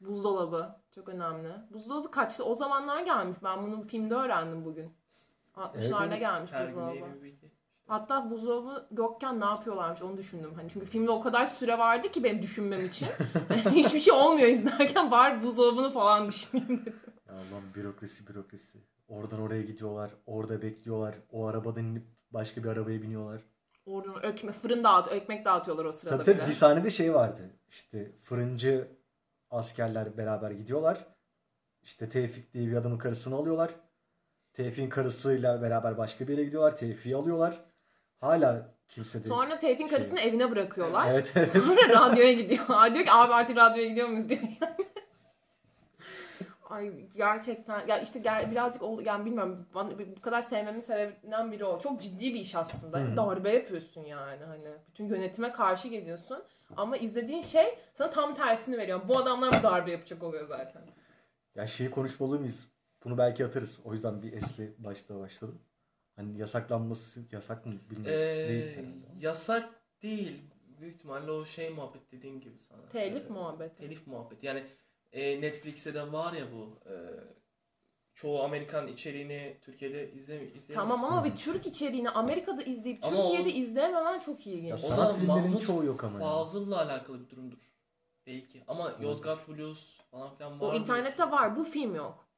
Buzdolabı 0.00 0.76
çok 0.94 1.08
önemli. 1.08 1.48
Buzdolabı 1.70 2.10
kaçtı? 2.10 2.44
O 2.44 2.54
zamanlar 2.54 3.02
gelmiş. 3.02 3.38
Ben 3.44 3.62
bunu 3.62 3.86
filmde 3.86 4.14
öğrendim 4.14 4.64
bugün. 4.64 4.96
60'larda 5.56 6.06
evet. 6.06 6.20
gelmiş 6.20 6.52
Her 6.52 6.66
buzdolabı. 6.66 7.06
Hatta 7.86 8.30
buzdolabı 8.30 8.86
yokken 8.98 9.40
ne 9.40 9.44
yapıyorlarmış 9.44 10.02
onu 10.02 10.16
düşündüm. 10.16 10.52
Hani 10.56 10.70
çünkü 10.70 10.86
filmde 10.86 11.10
o 11.10 11.20
kadar 11.20 11.46
süre 11.46 11.78
vardı 11.78 12.10
ki 12.10 12.24
benim 12.24 12.42
düşünmem 12.42 12.84
için. 12.84 13.08
Hiçbir 13.70 14.00
şey 14.00 14.14
olmuyor 14.14 14.48
izlerken 14.48 15.10
bari 15.10 15.42
buzdolabını 15.42 15.92
falan 15.92 16.28
düşüneyim 16.28 16.68
dedim. 16.68 17.00
Ya 17.28 17.34
Allah'ım 17.34 17.74
bürokrasi 17.74 18.26
bürokrasi. 18.26 18.78
Oradan 19.08 19.40
oraya 19.40 19.62
gidiyorlar. 19.62 20.10
Orada 20.26 20.62
bekliyorlar. 20.62 21.14
O 21.30 21.46
arabadan 21.46 21.84
inip 21.84 22.06
başka 22.30 22.64
bir 22.64 22.68
arabaya 22.68 23.02
biniyorlar. 23.02 23.42
Oradan 23.86 24.22
ekmek, 24.22 24.54
fırın 24.54 24.84
dağıt, 24.84 25.12
ekmek 25.12 25.44
dağıtıyorlar 25.44 25.84
o 25.84 25.92
sırada 25.92 26.16
Tabii 26.16 26.24
tabii 26.24 26.36
bir 26.36 26.42
de. 26.42 26.46
bir 26.46 26.52
sahnede 26.52 26.90
şey 26.90 27.14
vardı. 27.14 27.50
İşte 27.68 28.12
fırıncı 28.22 28.88
askerler 29.50 30.16
beraber 30.16 30.50
gidiyorlar. 30.50 31.06
İşte 31.82 32.08
Tevfik 32.08 32.54
diye 32.54 32.66
bir 32.66 32.76
adamın 32.76 32.98
karısını 32.98 33.34
alıyorlar. 33.34 33.70
Tevfik'in 34.52 34.88
karısıyla 34.88 35.62
beraber 35.62 35.98
başka 35.98 36.28
bir 36.28 36.32
yere 36.32 36.44
gidiyorlar. 36.44 36.76
Tevfik'i 36.76 37.16
alıyorlar. 37.16 37.64
Hala 38.20 38.68
kimse 38.88 39.24
de... 39.24 39.28
Sonra 39.28 39.58
Tevfik'in 39.58 39.86
Şey- 39.86 39.96
karısını 39.96 40.20
evine 40.20 40.50
bırakıyorlar. 40.50 41.06
Evet 41.10 41.32
evet. 41.36 41.50
Sonra 41.64 41.88
radyoya 41.88 42.32
gidiyor. 42.32 42.66
Diyor 42.94 43.04
ki 43.04 43.12
abi 43.12 43.34
artık 43.34 43.56
radyoya 43.56 43.88
gidiyor 43.88 44.08
muyuz 44.08 44.28
diyor 44.28 44.40
yani. 44.42 44.76
Ay 46.70 47.08
gerçekten 47.16 47.86
ya 47.86 47.98
işte 47.98 48.18
ger- 48.18 48.50
birazcık 48.50 48.82
ol, 48.82 49.00
yani 49.04 49.24
bilmiyorum 49.24 49.66
bana, 49.74 49.98
bu 50.16 50.20
kadar 50.20 50.42
sevmemin 50.42 50.80
sebebinden 50.80 51.52
biri 51.52 51.64
o. 51.64 51.78
Çok 51.78 52.00
ciddi 52.00 52.34
bir 52.34 52.40
iş 52.40 52.54
aslında. 52.54 52.98
Hı. 52.98 53.16
Darbe 53.16 53.50
yapıyorsun 53.50 54.04
yani 54.04 54.44
hani. 54.44 54.68
Bütün 54.88 55.08
yönetime 55.08 55.52
karşı 55.52 55.88
geliyorsun. 55.88 56.42
Ama 56.76 56.96
izlediğin 56.96 57.42
şey 57.42 57.78
sana 57.94 58.10
tam 58.10 58.34
tersini 58.34 58.78
veriyor. 58.78 59.00
Bu 59.08 59.18
adamlar 59.18 59.58
bu 59.58 59.62
darbe 59.62 59.90
yapacak 59.90 60.22
oluyor 60.22 60.46
zaten. 60.48 60.82
Ya 61.54 61.66
şeyi 61.66 61.90
konuşmalı 61.90 62.38
mıyız? 62.38 62.68
Bunu 63.04 63.18
belki 63.18 63.46
atarız. 63.46 63.78
O 63.84 63.92
yüzden 63.92 64.22
bir 64.22 64.32
esli 64.32 64.74
başta 64.78 65.18
başladım. 65.20 65.58
Hani 66.16 66.38
yasaklanması 66.38 67.22
yasak 67.32 67.66
mı 67.66 67.72
bilmiyorum. 67.90 68.20
Ee, 68.20 68.48
Değil 68.48 68.76
herhalde. 68.76 68.90
yasak 69.20 69.68
değil. 70.02 70.42
Büyük 70.80 70.94
ihtimalle 70.96 71.30
o 71.30 71.44
şey 71.44 71.70
muhabbet 71.70 72.12
dediğin 72.12 72.40
gibi 72.40 72.54
sana. 72.68 72.88
Telif 72.88 73.26
Ee, 73.26 73.32
muhabbeti. 73.32 73.76
Telif 73.76 74.06
muhabbet. 74.06 74.42
Yani 74.42 74.64
e, 75.12 75.40
Netflix'te 75.40 75.94
de 75.94 76.12
var 76.12 76.32
ya 76.32 76.46
bu. 76.52 76.78
e, 76.90 76.94
çoğu 78.14 78.42
Amerikan 78.42 78.86
içeriğini 78.88 79.56
Türkiye'de 79.62 80.12
izleyemiyorsun. 80.12 80.74
Tamam 80.74 81.04
ama 81.04 81.24
bir 81.24 81.36
Türk 81.36 81.66
içeriğini 81.66 82.10
Amerika'da 82.10 82.62
izleyip 82.62 83.04
Ama 83.04 83.16
Türkiye'de 83.16 83.48
o- 83.48 83.62
izleyememen 83.62 84.18
çok 84.20 84.46
Ya 84.46 84.52
ilginç. 84.52 84.72
O 84.72 84.76
sanat 84.76 85.10
da 85.10 85.14
filmlerinin 85.14 85.44
Mahmut 85.44 85.66
çoğu 85.66 85.84
yok 85.84 86.04
ama. 86.04 86.12
yani. 86.20 86.30
Fazıl'la 86.30 86.82
alakalı 86.82 87.20
bir 87.24 87.30
durumdur. 87.30 87.58
Belki. 88.26 88.64
Ama 88.68 88.96
Yozgat 89.00 89.48
Blues 89.48 89.98
falan 90.10 90.34
filan 90.36 90.60
var. 90.60 90.72
O 90.72 90.74
internette 90.76 91.30
var. 91.30 91.56
Bu 91.56 91.64
film 91.64 91.94
yok. 91.94 92.28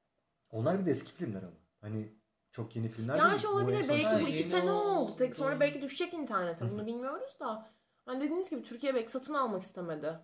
Onlar 0.51 0.81
bir 0.81 0.87
de 0.87 0.91
eski 0.91 1.13
filmler 1.13 1.43
ama. 1.43 1.53
Hani 1.81 2.09
çok 2.53 2.77
yeni 2.77 2.89
filmler 2.89 3.17
Yani 3.17 3.31
değil. 3.31 3.41
şey 3.41 3.51
olabilir. 3.51 3.87
Belki 3.89 4.25
bu 4.25 4.29
iki 4.29 4.43
sene 4.43 4.71
oldu. 4.71 5.17
Tek 5.17 5.35
sonra 5.37 5.51
Doğru. 5.53 5.61
belki 5.61 5.83
düşecek 5.83 6.15
internete. 6.15 6.71
Bunu 6.71 6.87
bilmiyoruz 6.87 7.41
da. 7.41 7.67
Hani 8.07 8.21
dediğiniz 8.21 8.51
gibi 8.51 8.63
Türkiye 8.63 8.95
belki 8.95 9.11
satın 9.11 9.35
almak 9.35 9.63
istemedi. 9.63 10.19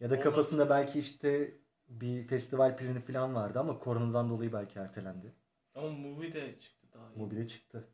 Ya 0.00 0.10
da 0.10 0.20
kafasında 0.20 0.70
belki 0.70 0.98
işte 0.98 1.54
bir 1.88 2.26
festival 2.26 2.76
planı 2.76 3.00
falan 3.00 3.34
vardı 3.34 3.58
ama 3.58 3.78
koronadan 3.78 4.30
dolayı 4.30 4.52
belki 4.52 4.78
ertelendi. 4.78 5.32
Ama 5.74 5.88
movie 5.88 6.34
de 6.34 6.58
çıktı 6.58 6.86
daha 6.94 7.12
iyi. 7.12 7.18
Mobile 7.18 7.48
çıktı. 7.48 7.88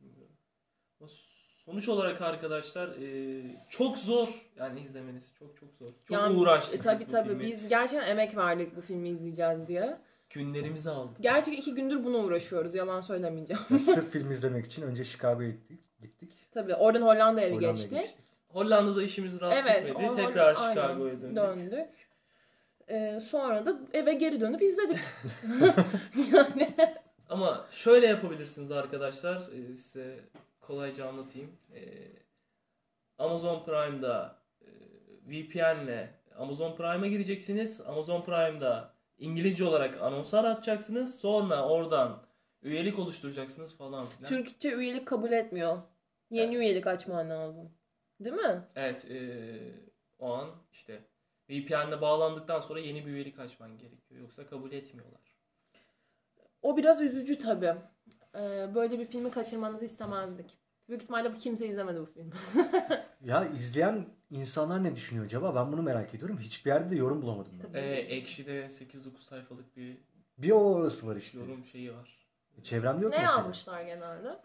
Bilmiyorum. 0.00 0.36
Ama 1.00 1.08
sonuç 1.64 1.88
olarak 1.88 2.22
arkadaşlar 2.22 2.88
e, 2.88 3.42
çok 3.70 3.98
zor 3.98 4.28
yani 4.56 4.80
izlemeniz 4.80 5.34
çok 5.38 5.56
çok 5.56 5.68
zor. 5.78 5.92
Çok 6.04 6.10
Yani, 6.10 6.36
uğraştık 6.38 6.80
E, 6.80 6.82
tabii 6.82 7.00
biz 7.00 7.08
bu 7.08 7.12
tabii. 7.12 7.28
filmi. 7.28 7.44
Biz 7.44 7.68
gerçekten 7.68 8.08
emek 8.08 8.36
verdik 8.36 8.76
bu 8.76 8.80
filmi 8.80 9.08
izleyeceğiz 9.08 9.66
diye. 9.68 10.00
Günlerimizi 10.30 10.90
aldık. 10.90 11.16
Gerçekten 11.20 11.52
iki 11.62 11.74
gündür 11.74 12.04
buna 12.04 12.16
uğraşıyoruz. 12.18 12.74
Yalan 12.74 13.00
söylemeyeceğim. 13.00 13.62
Ya 13.70 13.78
sırf 13.78 14.10
film 14.10 14.30
izlemek 14.30 14.66
için 14.66 14.82
önce 14.82 15.04
Chicago'ya 15.04 15.50
gittik. 15.50 15.80
gittik. 16.02 16.32
tabii 16.52 16.74
oradan 16.74 17.02
Hollanda'ya 17.02 17.46
bir 17.48 17.52
Hollanda'ya 17.52 17.72
geçtik. 17.72 17.92
geçtik. 17.92 18.24
Hollanda'da 18.48 19.02
işimiz 19.02 19.40
rast 19.40 19.56
Evet. 19.62 19.88
gitmedi. 19.88 20.10
o- 20.10 20.16
Tekrar 20.16 20.56
aynen, 20.56 20.74
Chicago'ya 20.74 21.20
döndük. 21.22 21.36
döndük. 21.36 21.88
Ee, 22.88 23.20
sonra 23.20 23.66
da 23.66 23.78
eve 23.92 24.12
geri 24.12 24.40
dönüp 24.40 24.62
izledik. 24.62 24.98
yani 26.32 26.74
Ama 27.28 27.66
şöyle 27.70 28.06
yapabilirsiniz 28.06 28.72
arkadaşlar. 28.72 29.36
Ee, 29.36 29.76
size 29.76 30.18
kolayca 30.60 31.08
anlatayım. 31.08 31.50
Ee, 31.74 31.80
Amazon 33.18 33.64
Prime'da 33.64 34.36
e, 34.62 34.66
VPN'le 35.26 36.08
Amazon 36.38 36.76
Prime'a 36.76 37.06
gireceksiniz. 37.06 37.80
Amazon 37.80 38.22
Prime'da 38.22 38.94
İngilizce 39.20 39.64
olarak 39.64 40.02
anonslar 40.02 40.44
açacaksınız. 40.44 41.20
Sonra 41.20 41.68
oradan 41.68 42.22
üyelik 42.62 42.98
oluşturacaksınız 42.98 43.76
falan 43.76 44.06
filan. 44.06 44.28
Türkçe 44.28 44.72
üyelik 44.72 45.06
kabul 45.06 45.32
etmiyor. 45.32 45.78
Yeni 46.30 46.56
üyelik 46.56 46.86
açman 46.86 47.30
lazım. 47.30 47.72
Değil 48.20 48.36
mi? 48.36 48.62
Evet, 48.76 49.04
e, 49.10 49.18
o 50.18 50.32
an 50.32 50.50
işte 50.72 51.04
VPN'le 51.50 52.00
bağlandıktan 52.00 52.60
sonra 52.60 52.80
yeni 52.80 53.06
bir 53.06 53.10
üyelik 53.10 53.38
açman 53.38 53.78
gerekiyor. 53.78 54.20
Yoksa 54.20 54.46
kabul 54.46 54.72
etmiyorlar. 54.72 55.20
O 56.62 56.76
biraz 56.76 57.00
üzücü 57.00 57.38
tabii. 57.38 57.74
Ee, 58.34 58.74
böyle 58.74 58.98
bir 58.98 59.04
filmi 59.04 59.30
kaçırmanızı 59.30 59.84
istemezdik. 59.84 60.59
Büyük 60.90 61.02
ihtimalle 61.02 61.34
bu 61.34 61.38
kimse 61.38 61.66
izlemedi 61.66 62.00
bu 62.00 62.06
filmi. 62.06 62.30
Ya 63.24 63.44
izleyen 63.44 64.06
insanlar 64.30 64.84
ne 64.84 64.94
düşünüyor 64.96 65.26
acaba? 65.26 65.54
Ben 65.54 65.72
bunu 65.72 65.82
merak 65.82 66.14
ediyorum. 66.14 66.38
Hiçbir 66.38 66.70
yerde 66.70 66.90
de 66.90 66.96
yorum 66.96 67.22
bulamadım 67.22 67.52
ben. 67.74 67.82
E, 67.82 67.86
Ekşi'de 67.90 68.66
8-9 68.66 68.68
sayfalık 69.28 69.76
bir 69.76 69.98
Bir 70.38 70.50
o 70.50 70.56
orası 70.74 71.06
var 71.06 71.16
işte. 71.16 71.38
yorum 71.38 71.64
şeyi 71.64 71.92
var. 71.94 72.18
Çevremde 72.62 73.04
yok 73.04 73.12
ne 73.12 73.18
mesela. 73.18 73.36
yazmışlar 73.38 73.82
genelde? 73.82 74.40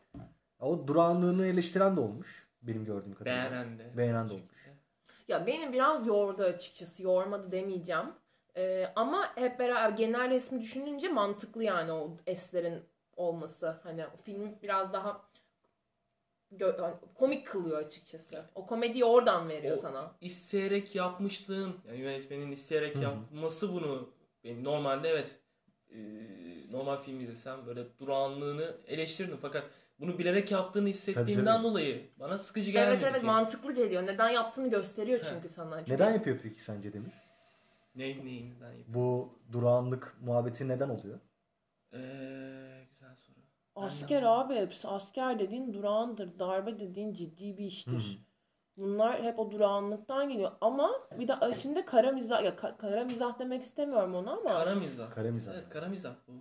O 0.60 0.88
durağanlığını 0.88 1.46
eleştiren 1.46 1.96
de 1.96 2.00
olmuş. 2.00 2.48
Benim 2.62 2.86
gördüğüm 2.86 3.14
kadarıyla. 3.16 3.52
Beğenen 3.52 3.80
de. 3.80 3.98
Beğenen 3.98 4.30
de 4.30 4.34
olmuş. 4.34 4.68
Ya 5.28 5.48
beni 5.48 5.74
biraz 5.74 6.08
yordu 6.08 6.44
açıkçası. 6.44 7.04
Yormadı 7.04 7.52
demeyeceğim. 7.52 8.06
Ee, 8.58 8.88
ama 8.96 9.32
hep 9.36 9.60
beraber 9.60 9.90
genel 9.98 10.30
resmi 10.30 10.62
düşününce 10.62 11.08
mantıklı 11.10 11.64
yani 11.64 11.92
o 11.92 12.18
eslerin 12.28 12.84
olması. 13.16 13.76
Hani 13.84 14.06
o 14.06 14.18
filmi 14.24 14.56
biraz 14.64 14.94
daha 14.94 15.22
komik 17.16 17.48
kılıyor 17.48 17.78
açıkçası. 17.78 18.46
O 18.56 18.66
komediyi 18.66 19.06
oradan 19.06 19.50
veriyor 19.50 19.74
O- 19.78 19.82
sana. 19.82 20.12
İsteyerek 20.22 20.96
yapmışlığın, 20.96 21.76
yani 21.88 22.00
yönetmenin 22.00 22.52
isteyerek 22.52 22.96
yapması 22.96 23.74
bunu 23.74 24.10
benim 24.44 24.64
normalde 24.64 25.10
evet 25.10 25.40
e, 25.90 25.98
normal 26.72 26.98
film 26.98 27.20
izlesem 27.20 27.66
böyle 27.66 28.00
durağanlığını 28.00 28.78
eleştirirdim 28.88 29.38
fakat 29.42 29.64
bunu 30.00 30.20
bilerek 30.20 30.52
yaptığını 30.52 30.88
hissettiğimden 30.88 31.56
tabii. 31.56 31.64
dolayı 31.64 32.10
bana 32.20 32.38
sıkıcı 32.38 32.72
gelmedi. 32.72 32.94
Evet 32.96 33.04
evet 33.04 33.16
film. 33.22 33.26
mantıklı 33.26 33.76
geliyor. 33.76 34.04
Neden 34.04 34.30
yaptığını 34.30 34.70
gösteriyor 34.70 35.20
He. 35.20 35.24
çünkü 35.24 35.50
sana. 35.50 35.78
Çünkü 35.80 35.94
Neden 35.94 36.14
yapıyor 36.14 36.38
peki 36.44 36.62
sence 36.64 36.94
Demir? 36.94 37.12
Ne, 37.96 38.04
neyin 38.04 38.56
neden 38.56 38.74
yapıyor? 38.74 38.86
Bu 38.88 39.40
durağanlık 39.52 40.18
muhabbeti 40.22 40.68
neden 40.68 40.90
oluyor? 40.90 41.20
Ee, 41.94 41.98
güzel 41.98 42.65
Asker 43.76 44.24
abi 44.24 44.56
hepsi. 44.56 44.88
Asker 44.88 45.40
dediğin 45.40 45.74
durağandır. 45.74 46.40
Darbe 46.40 46.80
dediğin 46.80 47.14
ciddi 47.14 47.58
bir 47.58 47.66
iştir. 47.66 47.92
Hı 47.92 47.96
hı. 47.98 48.26
Bunlar 48.78 49.24
hep 49.24 49.40
o 49.40 49.52
durağanlıktan 49.52 50.30
geliyor. 50.30 50.52
Ama 50.62 50.92
bir 51.20 51.28
de 51.28 51.34
şimdi 51.62 51.86
kara 51.86 52.12
mizah, 52.12 52.44
ya 52.44 52.50
ka- 52.52 52.78
kara 52.78 53.04
mizah 53.06 53.40
demek 53.40 53.62
istemiyorum 53.64 54.16
ona 54.16 54.32
ama. 54.32 54.50
Kara 54.50 54.76
mizah. 54.76 55.12
Kara 55.12 55.32
mizah. 55.32 55.54
Evet 55.54 55.70
kara 55.70 55.88
mizah 55.88 56.14
bu. 56.28 56.32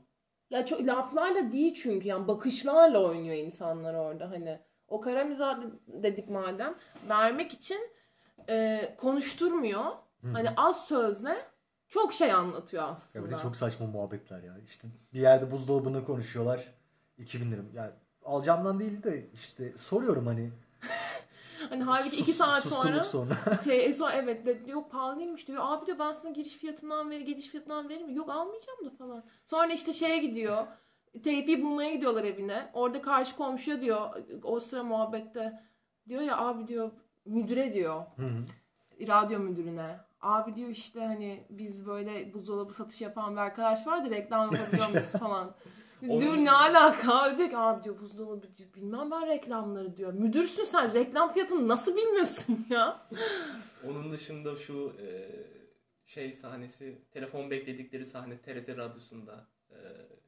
Ya 0.50 0.66
çok 0.66 0.80
laflarla 0.80 1.52
değil 1.52 1.74
çünkü 1.74 2.08
yani 2.08 2.28
bakışlarla 2.28 2.98
oynuyor 3.02 3.34
insanlar 3.36 3.94
orada 3.94 4.30
hani. 4.30 4.60
O 4.88 5.00
kara 5.00 5.24
mizah 5.24 5.62
de- 5.62 6.02
dedik 6.02 6.28
madem 6.30 6.74
vermek 7.08 7.52
için 7.52 7.78
e, 8.48 8.94
konuşturmuyor. 9.00 9.84
Hı. 10.20 10.28
Hani 10.32 10.48
az 10.56 10.84
sözle 10.84 11.36
çok 11.88 12.12
şey 12.14 12.32
anlatıyor 12.32 12.82
Ya 12.82 12.88
aslında. 12.88 13.26
bir 13.26 13.30
de 13.32 13.36
çok 13.38 13.56
saçma 13.56 13.86
muhabbetler 13.86 14.42
ya. 14.42 14.58
İşte 14.64 14.88
bir 15.12 15.20
yerde 15.20 15.50
buzdolabını 15.50 16.04
konuşuyorlar. 16.04 16.74
2000 17.18 17.52
lira. 17.52 17.61
Yani 17.75 17.90
alacağımdan 18.25 18.78
değil 18.80 19.02
de 19.02 19.30
işte 19.35 19.73
soruyorum 19.76 20.26
hani. 20.26 20.50
Hani 21.68 21.83
halbuki 21.83 22.16
iki 22.16 22.33
sus- 22.33 22.37
saat 22.37 22.62
suskunluk 22.62 23.04
sonra 23.06 23.35
sonra. 23.44 23.59
şey, 23.64 23.92
sonra 23.92 24.12
evet 24.12 24.47
de, 24.47 24.59
yok 24.66 24.90
pahalıymış 24.90 25.49
diyor. 25.49 25.62
Abi 25.66 25.87
diyor 25.87 25.99
ben 25.99 26.12
sana 26.12 26.33
giriş 26.33 26.52
fiyatından 26.54 27.11
ver, 27.11 27.21
gidiş 27.21 27.47
fiyatından 27.47 27.88
veririm. 27.88 28.11
Yok 28.14 28.30
almayacağım 28.30 28.85
da 28.85 28.90
falan. 28.90 29.25
Sonra 29.44 29.73
işte 29.73 29.92
şeye 29.92 30.18
gidiyor. 30.18 30.66
Tevfik'i 31.12 31.62
bulmaya 31.62 31.94
gidiyorlar 31.94 32.25
evine. 32.25 32.71
Orada 32.73 33.02
karşı 33.02 33.37
komşuya 33.37 33.83
diyor 33.83 34.11
o 34.42 34.61
sıra 34.61 34.83
muhabbette 34.83 35.62
diyor 36.09 36.23
ya 36.23 36.38
abi 36.38 36.68
diyor 36.68 36.90
müdüre 37.25 37.75
diyor 37.75 38.02
Hı 38.16 38.23
hı. 38.26 38.44
radyo 39.09 39.38
müdürüne. 39.38 39.97
Abi 40.21 40.54
diyor 40.54 40.68
işte 40.68 41.00
hani 41.00 41.47
biz 41.50 41.87
böyle 41.87 42.35
buzdolabı 42.35 42.73
satış 42.73 43.00
yapan 43.00 43.33
bir 43.37 43.40
arkadaş 43.40 43.87
vardı 43.87 44.11
reklam 44.11 44.52
yapabiliyor 44.52 44.88
muyuz 44.88 45.12
falan. 45.21 45.54
Onun- 46.08 46.20
Diyor 46.20 46.37
ne 46.37 46.50
alaka? 46.50 47.23
Abi 47.23 47.38
diyor 47.38 47.50
ki 47.50 47.56
abi 47.56 47.84
diyor 47.84 48.00
buzdolabı 48.00 48.56
diyor, 48.56 48.75
bilmem 48.75 49.11
ben 49.11 49.26
reklamları 49.28 49.96
diyor. 49.96 50.12
Müdürsün 50.12 50.64
sen 50.64 50.94
reklam 50.94 51.32
fiyatını 51.32 51.68
nasıl 51.68 51.96
bilmiyorsun 51.96 52.66
ya? 52.70 53.06
Onun 53.88 54.12
dışında 54.12 54.56
şu 54.56 54.92
e, 55.02 55.30
şey 56.06 56.32
sahnesi, 56.32 56.99
telefon 57.11 57.50
bekledikleri 57.50 58.04
sahne 58.04 58.38
TRT 58.38 58.68
radyosunda 58.68 59.46
e, 59.70 59.76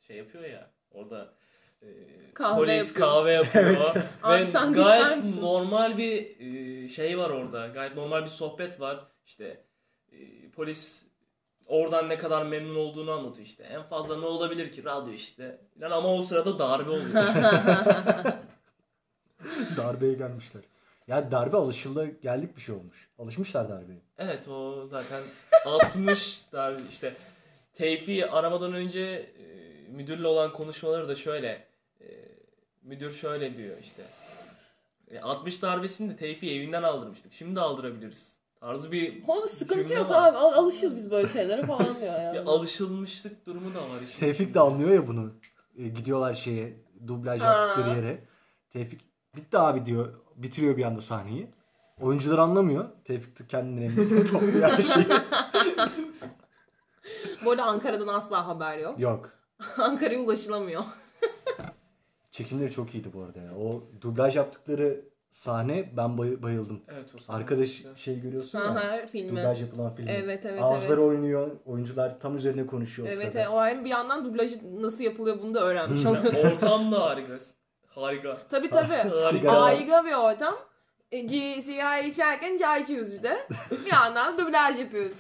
şey 0.01 0.17
yapıyor 0.17 0.45
ya. 0.45 0.71
Orada 0.91 1.35
e, 1.83 1.87
Kahve 2.35 2.57
polis 2.57 2.89
yapıyor. 2.89 3.09
kahve 3.09 3.33
yapıyor. 3.33 3.65
Evet. 3.95 4.05
Abi 4.23 4.41
Ve 4.41 4.47
sen 4.47 4.73
gayet 4.73 5.25
normal 5.41 5.99
bir 5.99 6.41
e, 6.41 6.89
şey 6.89 7.19
var 7.19 7.31
orada. 7.31 7.67
Gayet 7.67 7.95
normal 7.97 8.25
bir 8.25 8.31
sohbet 8.31 8.81
var. 8.81 9.07
İşte 9.27 9.65
e, 10.13 10.51
polis 10.51 11.06
oradan 11.67 12.09
ne 12.09 12.19
kadar 12.19 12.43
memnun 12.43 12.77
olduğunu 12.77 13.13
anlatıyor 13.13 13.47
işte. 13.47 13.65
En 13.65 13.83
fazla 13.83 14.17
ne 14.17 14.27
olabilir 14.27 14.73
ki? 14.73 14.85
Radyo 14.85 15.13
işte. 15.13 15.59
Yani 15.81 15.95
ama 15.95 16.15
o 16.15 16.23
sırada 16.23 16.59
darbe 16.59 16.91
oluyor. 16.91 17.15
Darbeye 19.77 20.15
gelmişler. 20.15 20.63
Yani 21.07 21.31
darbe 21.31 21.57
alışıldı 21.57 22.21
geldik 22.23 22.57
bir 22.57 22.61
şey 22.61 22.75
olmuş. 22.75 23.09
Alışmışlar 23.19 23.69
darbeye. 23.69 23.99
Evet 24.19 24.49
o 24.49 24.87
zaten 24.91 25.23
60 25.65 26.43
darbe 26.53 26.83
işte 26.91 27.15
Tevfik'i 27.75 28.27
aramadan 28.31 28.73
önce 28.73 29.01
e, 29.01 29.45
müdürle 29.89 30.27
olan 30.27 30.53
konuşmaları 30.53 31.09
da 31.09 31.15
şöyle. 31.15 31.67
E, 32.01 32.07
müdür 32.83 33.13
şöyle 33.13 33.57
diyor 33.57 33.77
işte. 33.83 34.03
E, 35.11 35.21
60 35.21 35.63
darbesini 35.63 36.11
de 36.11 36.17
Tevfik'i 36.17 36.55
evinden 36.55 36.83
aldırmıştık. 36.83 37.33
Şimdi 37.33 37.57
de 37.57 37.61
aldırabiliriz. 37.61 38.37
Tarzı 38.67 38.93
bir 38.93 39.23
Onda 39.29 39.47
sıkıntı 39.49 39.93
yok 39.95 40.11
var. 40.11 40.29
abi. 40.29 40.37
Al- 40.37 40.53
Alışız 40.53 40.97
biz 40.97 41.11
böyle 41.11 41.29
şeylere 41.29 41.67
falan 41.67 42.01
diyor 42.01 42.15
yani. 42.21 42.37
Ya 42.37 42.45
alışılmışlık 42.45 43.47
durumu 43.47 43.75
da 43.75 43.79
var 43.79 44.01
işte. 44.05 44.19
Tevfik 44.27 44.55
de 44.55 44.61
anlıyor 44.61 44.91
ya 44.91 45.07
bunu. 45.07 45.33
E, 45.79 45.89
gidiyorlar 45.89 46.35
şeye 46.35 46.85
dublaj 47.07 47.41
Ha. 47.43 47.53
yaptıkları 47.53 47.97
yere. 47.97 48.25
Tevfik 48.71 49.01
bitti 49.37 49.59
abi 49.59 49.87
diyor. 49.87 50.15
Bitiriyor 50.37 50.77
bir 50.77 50.85
anda 50.85 51.01
sahneyi. 51.01 51.51
Oyuncular 52.01 52.39
anlamıyor. 52.39 52.85
Tevfik 53.05 53.39
de 53.39 53.47
kendine 53.47 54.25
topluyor 54.25 54.71
her 54.71 54.83
şeyi. 54.83 55.07
Bu 57.45 57.51
arada 57.51 57.65
Ankara'dan 57.65 58.09
asla 58.09 58.49
haber 58.49 58.79
yok. 58.79 59.01
Yok. 59.01 59.31
Ankara'ya 59.79 60.21
ulaşılamıyor. 60.21 60.83
Çekimleri 62.31 62.73
çok 62.73 62.95
iyiydi 62.95 63.09
bu 63.15 63.23
arada 63.23 63.39
ya. 63.41 63.57
O 63.57 63.85
dublaj 64.01 64.37
yaptıkları 64.37 65.05
sahne 65.37 65.97
ben 65.97 66.19
bay- 66.19 66.43
bayıldım. 66.43 66.83
Evet 66.89 67.15
o 67.15 67.19
sahne 67.19 67.37
Arkadaş 67.37 67.83
şey 67.97 68.21
görüyorsun 68.21 68.59
Ha 68.59 68.65
ya. 68.65 68.75
ha 68.75 69.07
filmi. 69.07 69.31
Dublaj 69.31 69.63
yapılan 69.63 69.95
filmi. 69.95 70.11
Evet, 70.11 70.47
evet, 70.47 70.63
Ağızları 70.63 71.01
evet. 71.01 71.09
oynuyor. 71.09 71.51
Oyuncular 71.65 72.21
tam 72.21 72.37
üzerine 72.37 72.67
konuşuyor 72.67 73.09
o 73.09 73.11
Evet, 73.11 73.31
evet, 73.35 73.49
o 73.49 73.65
hem 73.65 73.85
bir 73.85 73.91
yandan 73.91 74.25
dublajı 74.25 74.83
nasıl 74.83 75.05
yapılıyor 75.05 75.43
bunu 75.43 75.55
da 75.55 75.61
öğrenmiş 75.61 76.07
oluyorsun. 76.07 76.51
Ortam 76.51 76.93
da 76.93 77.03
harika. 77.03 77.39
Harika. 77.87 78.39
tabii 78.51 78.71
tabii. 78.71 79.11
Harika 79.47 80.05
bir 80.05 80.13
ortam. 80.13 80.55
E, 81.13 81.29
sigara 81.63 81.99
içerken 81.99 82.59
çay 82.59 82.83
içiyoruz 82.83 83.13
bir 83.13 83.23
de. 83.23 83.39
Bir 83.85 83.93
yandan 83.93 84.39
dublaj 84.39 84.79
yapıyoruz. 84.79 85.19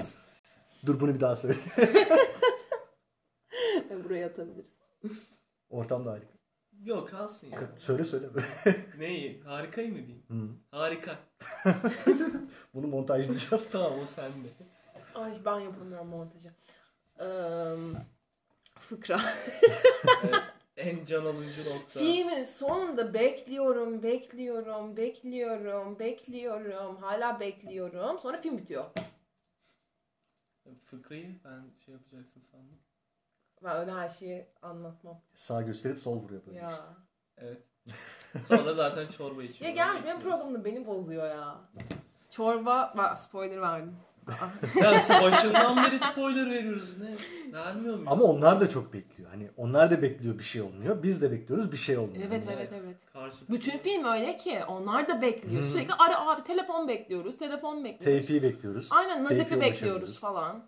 Dur 0.87 1.01
bunu 1.01 1.15
bir 1.15 1.21
daha 1.21 1.37
söyle. 1.37 1.57
Buraya 4.05 4.27
atabiliriz. 4.27 4.79
Ortam 5.71 6.07
da 6.07 6.13
harika. 6.13 6.36
Yok 6.85 7.09
kalsın 7.09 7.51
ya. 7.51 7.61
Söyle 7.79 8.05
söyle. 8.05 8.27
Neyi? 8.99 9.41
Harikayı 9.43 9.93
mı 9.93 9.99
diyeyim? 9.99 10.23
Hı. 10.29 10.49
Harika. 10.77 11.19
Bunu 12.75 12.87
montajlayacağız. 12.87 13.69
Tamam 13.73 14.01
o 14.03 14.07
sende. 14.07 14.49
Ay 15.15 15.33
ben 15.45 15.61
yapamıyorum 15.61 16.09
montajı. 16.09 16.51
Ee, 17.21 17.25
fıkra. 18.79 19.21
Evet, 20.25 20.43
en 20.77 21.05
can 21.05 21.27
alıcı 21.27 21.71
nokta. 21.71 22.01
Filmin 22.01 22.45
sonunda 22.45 23.15
bekliyorum, 23.15 24.03
bekliyorum, 24.03 24.97
bekliyorum, 24.97 25.99
bekliyorum. 25.99 26.97
Hala 26.97 27.41
bekliyorum. 27.41 28.19
Sonra 28.19 28.41
film 28.41 28.59
bitiyor. 28.59 28.85
Fıkrayı 30.85 31.41
ben 31.45 31.65
şey 31.85 31.95
yapacaksın 31.95 32.41
sandım. 32.41 32.79
Ben 33.65 33.77
öyle 33.77 33.93
her 33.93 34.09
şeyi 34.09 34.47
anlatmam. 34.63 35.21
Sağ 35.35 35.63
gösterip 35.63 35.99
sol 35.99 36.17
vuruyor 36.23 36.41
böyle 36.47 36.59
Ya. 36.59 36.71
işte. 36.71 36.85
Evet. 37.39 37.63
Sonra 38.47 38.75
zaten 38.75 39.07
çorba 39.07 39.43
Ya 39.43 39.49
içiyorum. 39.49 39.77
gelmiş 39.77 40.03
benim 40.05 40.21
programda 40.21 40.65
beni 40.65 40.87
bozuyor 40.87 41.29
ya. 41.29 41.61
Çorba, 42.31 42.95
bak 42.97 43.19
spoiler 43.19 43.61
verdim. 43.61 43.97
Ya 44.83 44.93
başından 45.23 45.77
beri 45.77 45.99
spoiler 45.99 46.51
veriyoruz 46.51 46.99
ne? 46.99 47.15
Vermiyor 47.53 47.95
muyuz? 47.95 48.09
Ama 48.11 48.25
onlar 48.25 48.61
da 48.61 48.69
çok 48.69 48.93
bekliyor. 48.93 49.31
Hani 49.31 49.51
onlar 49.57 49.91
da 49.91 50.03
bekliyor 50.03 50.39
bir 50.39 50.43
şey 50.43 50.63
olmuyor. 50.63 51.03
Biz 51.03 51.23
de 51.23 51.31
bekliyoruz 51.33 51.73
bir 51.73 51.77
şey 51.77 51.99
olmuyor. 51.99 52.25
Evet 52.29 52.45
evet 52.55 52.69
evet. 52.85 52.97
Karşı 53.13 53.37
Bütün 53.49 53.79
film 53.79 54.05
öyle 54.05 54.37
ki 54.37 54.59
onlar 54.69 55.09
da 55.09 55.23
bekliyor. 55.23 55.63
Sürekli 55.63 55.95
ara 55.95 56.27
abi 56.29 56.43
telefon 56.43 56.89
bekliyoruz, 56.89 57.39
telefon 57.39 57.85
bekliyoruz. 57.85 58.05
Tevfik'i 58.05 58.43
bekliyoruz. 58.43 58.89
Aynen 58.91 59.25
Nazif'i 59.25 59.61
bekliyoruz 59.61 59.81
ulaşamıyoruz. 59.83 60.19
falan. 60.21 60.65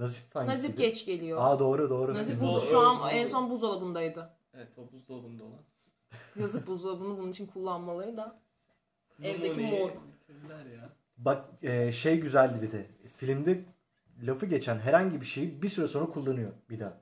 Nazif 0.00 0.34
hangisiydi? 0.34 0.64
Nazif 0.64 0.78
geç 0.78 1.06
geliyor. 1.06 1.38
Aa 1.40 1.58
doğru 1.58 1.90
doğru. 1.90 2.14
Nazif 2.14 2.40
Bu- 2.40 2.44
buz- 2.44 2.66
şu 2.66 2.78
an 2.80 3.10
en 3.10 3.26
son 3.26 3.50
buzdolabındaydı. 3.50 4.30
Evet 4.54 4.78
o 4.78 4.92
buzdolabında 4.92 5.44
olan. 5.44 5.60
Yazık 6.36 6.66
buzdolabını 6.66 7.18
bunun 7.18 7.30
için 7.30 7.46
kullanmaları 7.46 8.16
da. 8.16 8.40
Evdeki 9.22 9.60
morg. 9.60 9.92
bitirdiler 10.20 10.66
ya. 10.66 10.88
Bak 11.18 11.44
e, 11.62 11.92
şey 11.92 12.20
güzeldi 12.20 12.62
bir 12.62 12.72
de. 12.72 12.86
Filmde 13.16 13.64
lafı 14.22 14.46
geçen 14.46 14.78
herhangi 14.78 15.20
bir 15.20 15.26
şeyi 15.26 15.62
bir 15.62 15.68
süre 15.68 15.88
sonra 15.88 16.06
kullanıyor 16.06 16.52
bir 16.70 16.80
daha. 16.80 17.00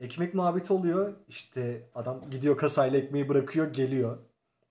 Ekmek 0.00 0.34
muhabbeti 0.34 0.72
oluyor. 0.72 1.12
İşte 1.28 1.88
adam 1.94 2.30
gidiyor 2.30 2.56
kasayla 2.56 2.98
ekmeği 2.98 3.28
bırakıyor 3.28 3.72
geliyor. 3.72 4.18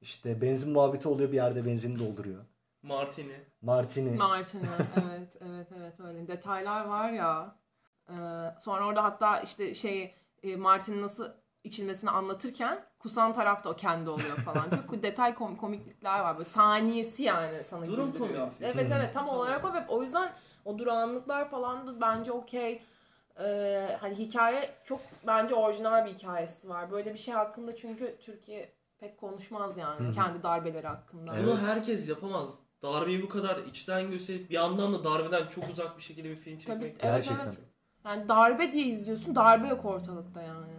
İşte 0.02 0.42
benzin 0.42 0.72
muhabbeti 0.72 1.08
oluyor 1.08 1.30
bir 1.32 1.36
yerde 1.36 1.66
benzin 1.66 2.00
dolduruyor. 2.00 2.46
Martini. 2.84 3.40
Martini. 3.62 4.18
Martin'i. 4.18 4.66
evet, 5.10 5.38
evet, 5.42 5.68
evet 5.78 6.00
öyle. 6.00 6.28
Detaylar 6.28 6.86
var 6.86 7.12
ya. 7.12 7.56
Ee, 8.10 8.14
sonra 8.60 8.86
orada 8.88 9.04
hatta 9.04 9.40
işte 9.40 9.74
şey 9.74 10.16
e, 10.44 10.56
Martin'in 10.56 11.02
nasıl 11.02 11.32
içilmesini 11.64 12.10
anlatırken 12.10 12.86
kusan 13.00 13.34
taraf 13.34 13.64
da 13.64 13.70
o 13.70 13.76
kendi 13.76 14.10
oluyor 14.10 14.38
falan. 14.38 14.66
Çok 14.92 15.04
detay 15.04 15.32
kom- 15.32 15.58
komiklikler 15.58 16.20
var. 16.20 16.34
Böyle 16.38 16.46
saniyesi 16.46 17.24
yani 17.24 17.64
sana 17.64 17.86
Durum 17.86 18.12
güldürüyor. 18.12 18.34
komedisi. 18.34 18.66
Evet 18.66 18.92
evet 18.92 19.14
tam 19.14 19.30
olarak 19.30 19.66
o 19.66 19.74
ve 19.74 19.86
o 19.88 20.04
yüzden 20.04 20.32
o 20.66 20.78
durağanlıklar 20.80 21.50
falan 21.50 21.88
da 21.88 22.02
bence 22.02 22.32
okey. 22.32 22.82
Ee, 23.40 23.98
hani 24.02 24.16
hikaye 24.16 24.70
çok 24.86 25.00
bence 25.28 25.56
orijinal 25.56 26.06
bir 26.06 26.14
hikayesi 26.14 26.70
var. 26.70 26.92
Böyle 26.92 27.14
bir 27.14 27.20
şey 27.20 27.34
hakkında 27.34 27.76
çünkü 27.76 28.18
Türkiye 28.22 28.74
pek 29.00 29.18
konuşmaz 29.18 29.78
yani 29.78 30.12
kendi 30.12 30.44
darbeleri 30.44 30.88
hakkında. 30.88 31.36
Evet. 31.36 31.46
Bunu 31.48 31.58
herkes 31.62 32.10
yapamaz. 32.10 32.50
Darbeyi 32.84 33.22
bu 33.24 33.30
kadar 33.30 33.58
içten 33.58 34.12
gösterip 34.12 34.50
bir 34.50 34.56
yandan 34.56 34.94
da 34.94 35.04
darbeden 35.04 35.48
çok 35.48 35.70
uzak 35.70 35.98
bir 35.98 36.04
şekilde 36.04 36.30
bir 36.30 36.36
film 36.36 36.60
Tabii 36.60 36.66
çekmek. 36.84 36.92
evet 36.92 37.02
Gerçekten. 37.16 37.46
evet. 37.46 37.58
Yani 38.06 38.30
darbe 38.30 38.72
diye 38.72 38.86
izliyorsun. 38.86 39.36
Darbe 39.36 39.68
yok 39.68 39.86
ortalıkta 39.86 40.42
yani. 40.42 40.74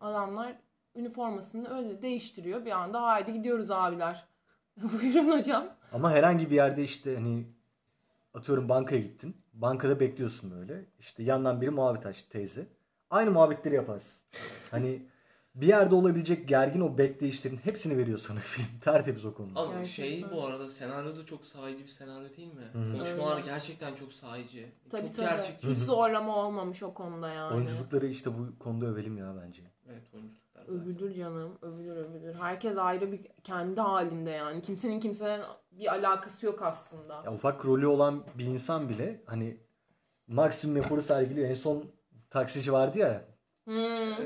Adamlar 0.00 0.56
üniformasını 0.96 1.76
öyle 1.78 2.02
değiştiriyor. 2.02 2.64
Bir 2.64 2.70
anda 2.70 3.02
haydi 3.02 3.32
gidiyoruz 3.32 3.70
abiler. 3.70 4.24
Buyurun 4.82 5.38
hocam. 5.38 5.66
Ama 5.92 6.10
herhangi 6.12 6.50
bir 6.50 6.54
yerde 6.54 6.82
işte 6.82 7.14
hani 7.14 7.46
atıyorum 8.34 8.68
bankaya 8.68 9.00
gittin. 9.00 9.36
Bankada 9.52 10.00
bekliyorsun 10.00 10.50
böyle. 10.50 10.84
İşte 10.98 11.22
yandan 11.22 11.60
biri 11.60 11.70
muhabbet 11.70 12.06
açtı 12.06 12.28
teyze. 12.28 12.66
Aynı 13.10 13.30
muhabbetleri 13.30 13.74
yaparsın. 13.74 14.22
Hani 14.70 15.02
bir 15.60 15.66
yerde 15.66 15.94
olabilecek 15.94 16.48
gergin 16.48 16.80
o 16.80 16.98
bekleyişlerin 16.98 17.56
hepsini 17.56 17.98
veriyor 17.98 18.18
sana 18.18 18.38
film. 18.40 18.66
Tertemiz 18.80 19.24
o 19.24 19.34
konuda. 19.34 19.60
Ama 19.60 19.72
Gerçekten. 19.72 20.04
şey 20.04 20.24
bu 20.32 20.46
arada 20.46 20.68
senaryo 20.68 21.16
da 21.16 21.26
çok 21.26 21.44
sahici 21.44 21.82
bir 21.82 21.88
senaryo 21.88 22.36
değil 22.36 22.54
mi? 22.54 22.68
Hı 22.72 22.78
hı. 22.78 22.92
Konuşmalar 22.92 23.36
Öyle. 23.36 23.46
gerçekten 23.46 23.94
çok 23.94 24.12
sahici. 24.12 24.72
Tabii 24.90 25.02
çok 25.06 25.14
tabii. 25.14 25.26
gerçekçi. 25.26 25.68
Hiç 25.68 25.80
zorlama 25.80 26.36
olmamış 26.36 26.82
o 26.82 26.94
konuda 26.94 27.28
yani. 27.28 27.54
Oyunculukları 27.54 28.06
işte 28.06 28.30
bu 28.38 28.58
konuda 28.58 28.86
övelim 28.86 29.16
ya 29.16 29.34
bence. 29.44 29.62
Evet 29.90 30.02
oyunculuklar 30.14 30.60
zaten. 30.60 30.74
Övülür 30.74 31.14
canım. 31.14 31.58
Övülür 31.62 31.96
övülür. 31.96 32.34
Herkes 32.34 32.76
ayrı 32.78 33.12
bir 33.12 33.20
kendi 33.44 33.80
halinde 33.80 34.30
yani. 34.30 34.62
Kimsenin 34.62 35.00
kimseden 35.00 35.40
bir 35.72 35.92
alakası 35.92 36.46
yok 36.46 36.62
aslında. 36.62 37.22
Ya 37.24 37.32
ufak 37.32 37.64
rolü 37.64 37.86
olan 37.86 38.24
bir 38.38 38.44
insan 38.44 38.88
bile 38.88 39.22
hani 39.26 39.56
maksimum 40.26 40.76
eforu 40.76 41.02
sergiliyor. 41.02 41.48
En 41.50 41.54
son 41.54 41.84
taksici 42.30 42.72
vardı 42.72 42.98
ya 42.98 43.24
Hmm. 43.64 43.74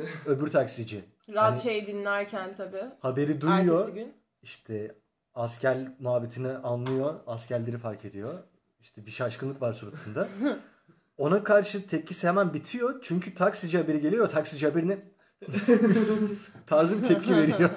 öbür 0.27 0.51
taksici. 0.51 1.05
Rahat 1.29 1.51
Hani- 1.51 1.61
şey 1.63 1.87
dinlerken 1.87 2.57
tabii. 2.57 2.85
Haberi 3.01 3.41
duyuyor. 3.41 3.79
Ertesi 3.79 3.95
gün. 3.95 4.13
işte 4.43 4.97
asker 5.35 5.79
muhabbetini 5.99 6.49
anlıyor. 6.49 7.21
Askerleri 7.27 7.79
fark 7.79 8.05
ediyor. 8.05 8.35
İşte 8.81 9.07
bir 9.07 9.11
şaşkınlık 9.11 9.63
var 9.63 9.73
suratında. 9.73 10.29
Ona 11.19 11.45
karşı 11.45 11.87
tepkisi 11.87 12.29
hemen 12.29 12.55
bitiyor. 12.55 13.01
Çünkü 13.03 13.35
taksici 13.35 13.79
haberi 13.79 14.01
geliyor. 14.01 14.29
Taksici 14.29 14.67
haberine 14.69 14.99
tarzı 16.67 17.03
bir 17.03 17.09
tepki 17.09 17.37
veriyor. 17.37 17.71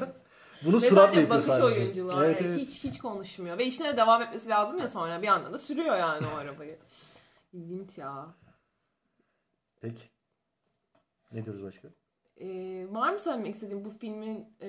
Bunu 0.66 0.82
Ve 0.82 0.90
suratla 0.90 1.20
yapıyor 1.20 1.30
bakış 1.30 1.46
sadece. 1.46 1.82
oyunculuğu. 1.82 2.24
Evet, 2.24 2.42
yani 2.42 2.52
evet. 2.52 2.60
Hiç 2.62 2.84
hiç 2.84 2.98
konuşmuyor. 3.00 3.58
Ve 3.58 3.66
işine 3.66 3.94
de 3.94 3.98
devam 3.98 4.22
etmesi 4.22 4.50
lazım 4.50 4.80
ya 4.80 4.88
sonra. 4.88 5.22
Bir 5.22 5.28
yandan 5.28 5.54
da 5.54 5.58
sürüyor 5.58 5.98
yani 5.98 6.26
o 6.36 6.38
arabayı. 6.38 6.80
İlginç 7.54 7.98
ya. 7.98 8.28
Peki. 9.82 10.04
Ne 11.32 11.46
diyoruz 11.46 11.64
başka? 11.64 11.88
Ee, 12.42 12.88
var 12.90 13.14
mı 13.14 13.20
söylemek 13.20 13.54
istediğin 13.56 13.86
bu 13.86 13.90
filmin 13.90 14.46
e, 14.62 14.68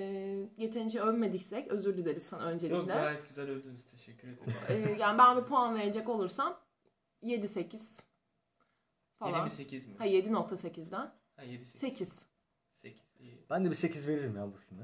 yeterince 0.56 1.00
övmediksek 1.00 1.68
özür 1.68 1.96
dileriz 1.96 2.22
sana 2.22 2.42
Yok 2.42 2.52
öncelikle. 2.52 2.82
gayet 2.84 3.28
güzel 3.28 3.50
övdünüz. 3.50 3.84
Teşekkür 3.86 4.28
ederim. 4.28 4.52
Ee, 4.68 4.96
yani 5.00 5.18
ben 5.18 5.36
bir 5.36 5.42
puan 5.42 5.74
verecek 5.74 6.08
olursam 6.08 6.60
7-8 7.22 7.72
7 7.72 7.82
falan. 9.18 9.44
mi 9.44 9.50
8 9.50 9.86
mi? 9.86 9.94
Ha 9.98 10.06
7.8'den 10.06 11.12
Ha 11.36 11.42
7 11.42 11.64
8. 11.64 11.80
8. 11.80 12.12
8 12.72 13.02
iyi. 13.18 13.46
Ben 13.50 13.64
de 13.64 13.70
bir 13.70 13.74
8 13.74 14.08
veririm 14.08 14.36
ya 14.36 14.46
bu 14.52 14.56
filme. 14.56 14.82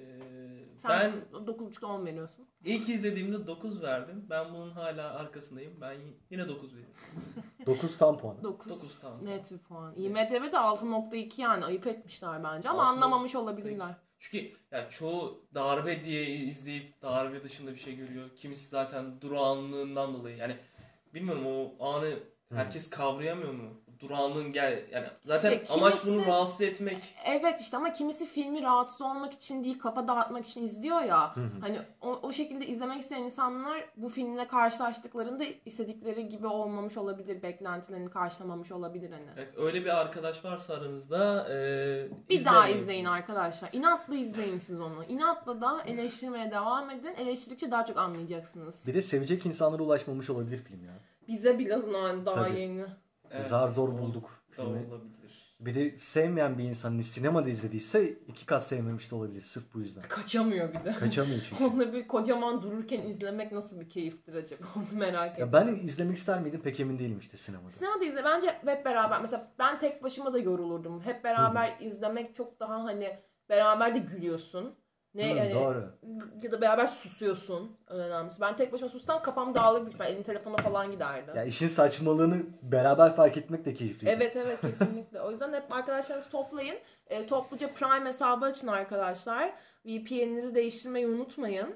Ee, 0.00 0.78
Sen 0.78 1.12
ben 1.32 1.38
9.5'da 1.46 1.86
10 1.86 2.06
veriyorsun. 2.06 2.46
ilk 2.64 2.88
izlediğimde 2.88 3.46
9 3.46 3.82
verdim. 3.82 4.26
Ben 4.30 4.54
bunun 4.54 4.70
hala 4.70 5.14
arkasındayım. 5.14 5.80
Ben 5.80 5.96
yine 6.30 6.48
9 6.48 6.72
veriyorum. 6.74 6.94
9 7.66 7.98
tam 7.98 8.18
puan. 8.18 8.42
9. 8.42 8.70
Dokuz 8.72 8.98
tamam. 9.00 9.24
Net 9.24 9.52
bir 9.52 9.58
puan. 9.58 9.94
IMDb'de 9.96 10.56
6.2 10.56 11.40
yani 11.40 11.64
ayıp 11.64 11.86
etmişler 11.86 12.44
bence 12.44 12.68
ama 12.68 12.82
Altı 12.82 12.92
anlamamış 12.92 13.34
olabilirler. 13.34 13.94
Çünkü 14.18 14.52
ya 14.70 14.88
çoğu 14.88 15.44
darbe 15.54 16.04
diye 16.04 16.26
izleyip 16.26 17.02
darbe 17.02 17.42
dışında 17.42 17.70
bir 17.70 17.76
şey 17.78 17.96
görüyor. 17.96 18.30
Kimisi 18.36 18.68
zaten 18.68 19.20
durağanlığından 19.20 20.14
dolayı. 20.14 20.36
Yani 20.36 20.56
bilmiyorum 21.14 21.46
o 21.46 21.84
anı 21.92 22.14
herkes 22.54 22.90
kavrayamıyor 22.90 23.52
mu? 23.52 23.80
Durağanlığın 24.02 24.52
gel 24.52 24.82
yani 24.92 25.06
zaten 25.24 25.50
Ya 25.50 25.56
kimisi- 25.62 25.72
amaç 25.74 25.94
bunu 26.06 26.26
rahatsız 26.26 26.60
etmek. 26.60 27.14
Evet 27.26 27.60
işte 27.60 27.76
ama 27.76 27.92
kimisi 27.92 28.26
filmi 28.26 28.62
rahatsız 28.62 29.02
olmak 29.02 29.32
için 29.32 29.64
değil 29.64 29.78
kafa 29.78 30.08
dağıtmak 30.08 30.46
için 30.46 30.64
izliyor 30.64 31.00
ya. 31.00 31.36
Hı 31.36 31.40
hı. 31.40 31.50
Hani 31.60 31.78
o, 32.02 32.08
o 32.22 32.32
şekilde 32.32 32.66
izlemek 32.66 33.00
isteyen 33.00 33.22
insanlar 33.22 33.84
bu 33.96 34.08
filmle 34.08 34.46
karşılaştıklarında 34.48 35.44
istedikleri 35.66 36.28
gibi 36.28 36.46
olmamış 36.46 36.96
olabilir. 36.96 37.42
Beklentilerini 37.42 38.10
karşılamamış 38.10 38.72
olabilir 38.72 39.10
hani. 39.12 39.26
Evet 39.36 39.52
öyle 39.56 39.80
bir 39.84 40.00
arkadaş 40.00 40.44
varsa 40.44 40.74
aranızda 40.74 41.48
e, 41.50 41.56
Bir 42.28 42.44
daha 42.44 42.58
izlemeyin. 42.58 42.82
izleyin 42.82 43.04
arkadaşlar. 43.04 43.70
İnatla 43.72 44.14
izleyin 44.14 44.58
siz 44.58 44.80
onu. 44.80 45.04
İnatla 45.08 45.60
da 45.60 45.82
eleştirmeye 45.86 46.50
devam 46.50 46.90
edin. 46.90 47.14
Eleştirdikçe 47.18 47.70
daha 47.70 47.86
çok 47.86 47.98
anlayacaksınız. 47.98 48.84
Bir 48.88 48.94
de 48.94 49.02
sevecek 49.02 49.46
insanlara 49.46 49.82
ulaşmamış 49.82 50.30
olabilir 50.30 50.58
film 50.58 50.84
ya. 50.84 50.92
Bize 51.28 51.58
biraz 51.58 51.82
daha 52.26 52.34
Tabii. 52.44 52.60
yeni. 52.60 52.84
Evet, 53.30 53.46
Zar 53.46 53.68
zor 53.68 53.88
o 53.88 53.98
bulduk 53.98 54.30
filmi. 54.50 54.68
olabilir. 54.68 55.10
Bir 55.60 55.74
de 55.74 55.98
sevmeyen 55.98 56.58
bir 56.58 56.64
insan 56.64 56.90
hani 56.90 57.04
sinemada 57.04 57.48
izlediyse 57.50 58.08
iki 58.08 58.46
kat 58.46 58.66
sevmemiş 58.66 59.10
de 59.10 59.14
olabilir 59.14 59.42
sırf 59.42 59.74
bu 59.74 59.78
yüzden. 59.80 60.02
Kaçamıyor 60.08 60.68
bir 60.74 60.84
de. 60.84 60.92
Kaçamıyor 60.92 61.40
çünkü. 61.48 61.64
Onları 61.74 61.92
bir 61.92 62.08
kocaman 62.08 62.62
dururken 62.62 63.00
izlemek 63.02 63.52
nasıl 63.52 63.80
bir 63.80 63.88
keyiftir 63.88 64.34
acaba 64.34 64.64
onu 64.76 64.98
merak 64.98 65.38
Ya 65.38 65.46
ettim. 65.46 65.50
ben 65.52 65.66
izlemek 65.74 66.16
ister 66.16 66.40
miydim 66.40 66.60
pek 66.60 66.80
emin 66.80 66.98
değilim 66.98 67.18
işte 67.18 67.36
sinemada. 67.36 67.70
Sinemada 67.70 68.04
izle 68.04 68.24
bence 68.24 68.56
hep 68.64 68.84
beraber 68.84 69.20
mesela 69.20 69.52
ben 69.58 69.78
tek 69.78 70.02
başıma 70.02 70.32
da 70.32 70.38
yorulurdum. 70.38 71.00
Hep 71.04 71.24
beraber 71.24 71.76
izlemek 71.80 72.36
çok 72.36 72.60
daha 72.60 72.84
hani 72.84 73.18
beraber 73.48 73.94
de 73.94 73.98
gülüyorsun. 73.98 74.74
Ne 75.14 75.32
Hı, 75.32 75.36
yani 75.36 75.54
doğru. 75.54 75.92
ya 76.42 76.52
da 76.52 76.60
beraber 76.60 76.86
susuyorsun 76.86 77.76
önemlisi. 77.86 78.40
Ben 78.40 78.56
tek 78.56 78.72
başıma 78.72 78.88
sussam 78.88 79.22
kafam 79.22 79.54
dağılır 79.54 79.86
büyük. 79.86 80.00
Elim 80.00 80.22
telefona 80.22 80.56
falan 80.56 80.90
giderdi. 80.92 81.32
Ya 81.36 81.44
işin 81.44 81.68
saçmalığını 81.68 82.42
beraber 82.62 83.16
fark 83.16 83.36
etmek 83.36 83.64
de 83.64 83.74
keyifli. 83.74 84.08
Evet 84.08 84.36
evet 84.36 84.60
kesinlikle. 84.60 85.20
O 85.20 85.30
yüzden 85.30 85.52
hep 85.52 85.72
arkadaşlarınızı 85.72 86.30
toplayın. 86.30 86.76
E, 87.06 87.26
topluca 87.26 87.74
Prime 87.74 88.08
hesabı 88.08 88.44
açın 88.44 88.66
arkadaşlar. 88.68 89.52
VPN'inizi 89.86 90.54
değiştirmeyi 90.54 91.06
unutmayın. 91.06 91.74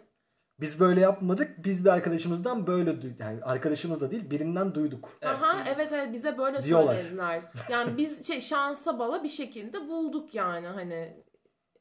Biz 0.61 0.81
böyle 0.81 1.01
yapmadık. 1.01 1.65
Biz 1.65 1.85
bir 1.85 1.91
arkadaşımızdan 1.91 2.67
böyle 2.67 3.03
duyduk. 3.03 3.21
Yani 3.21 3.45
arkadaşımız 3.45 4.01
da 4.01 4.11
değil 4.11 4.31
birinden 4.31 4.75
duyduk. 4.75 5.19
Evet, 5.23 5.35
Aha 5.35 5.65
evet 5.75 5.93
evet 5.93 6.13
bize 6.13 6.39
böyle 6.39 6.63
Diyorlar. 6.63 6.95
söylediler. 6.95 7.43
Yani 7.71 7.97
biz 7.99 8.27
şey 8.27 8.41
şansa 8.41 8.99
bala 8.99 9.23
bir 9.23 9.29
şekilde 9.29 9.89
bulduk 9.89 10.35
yani 10.35 10.67
hani 10.67 11.25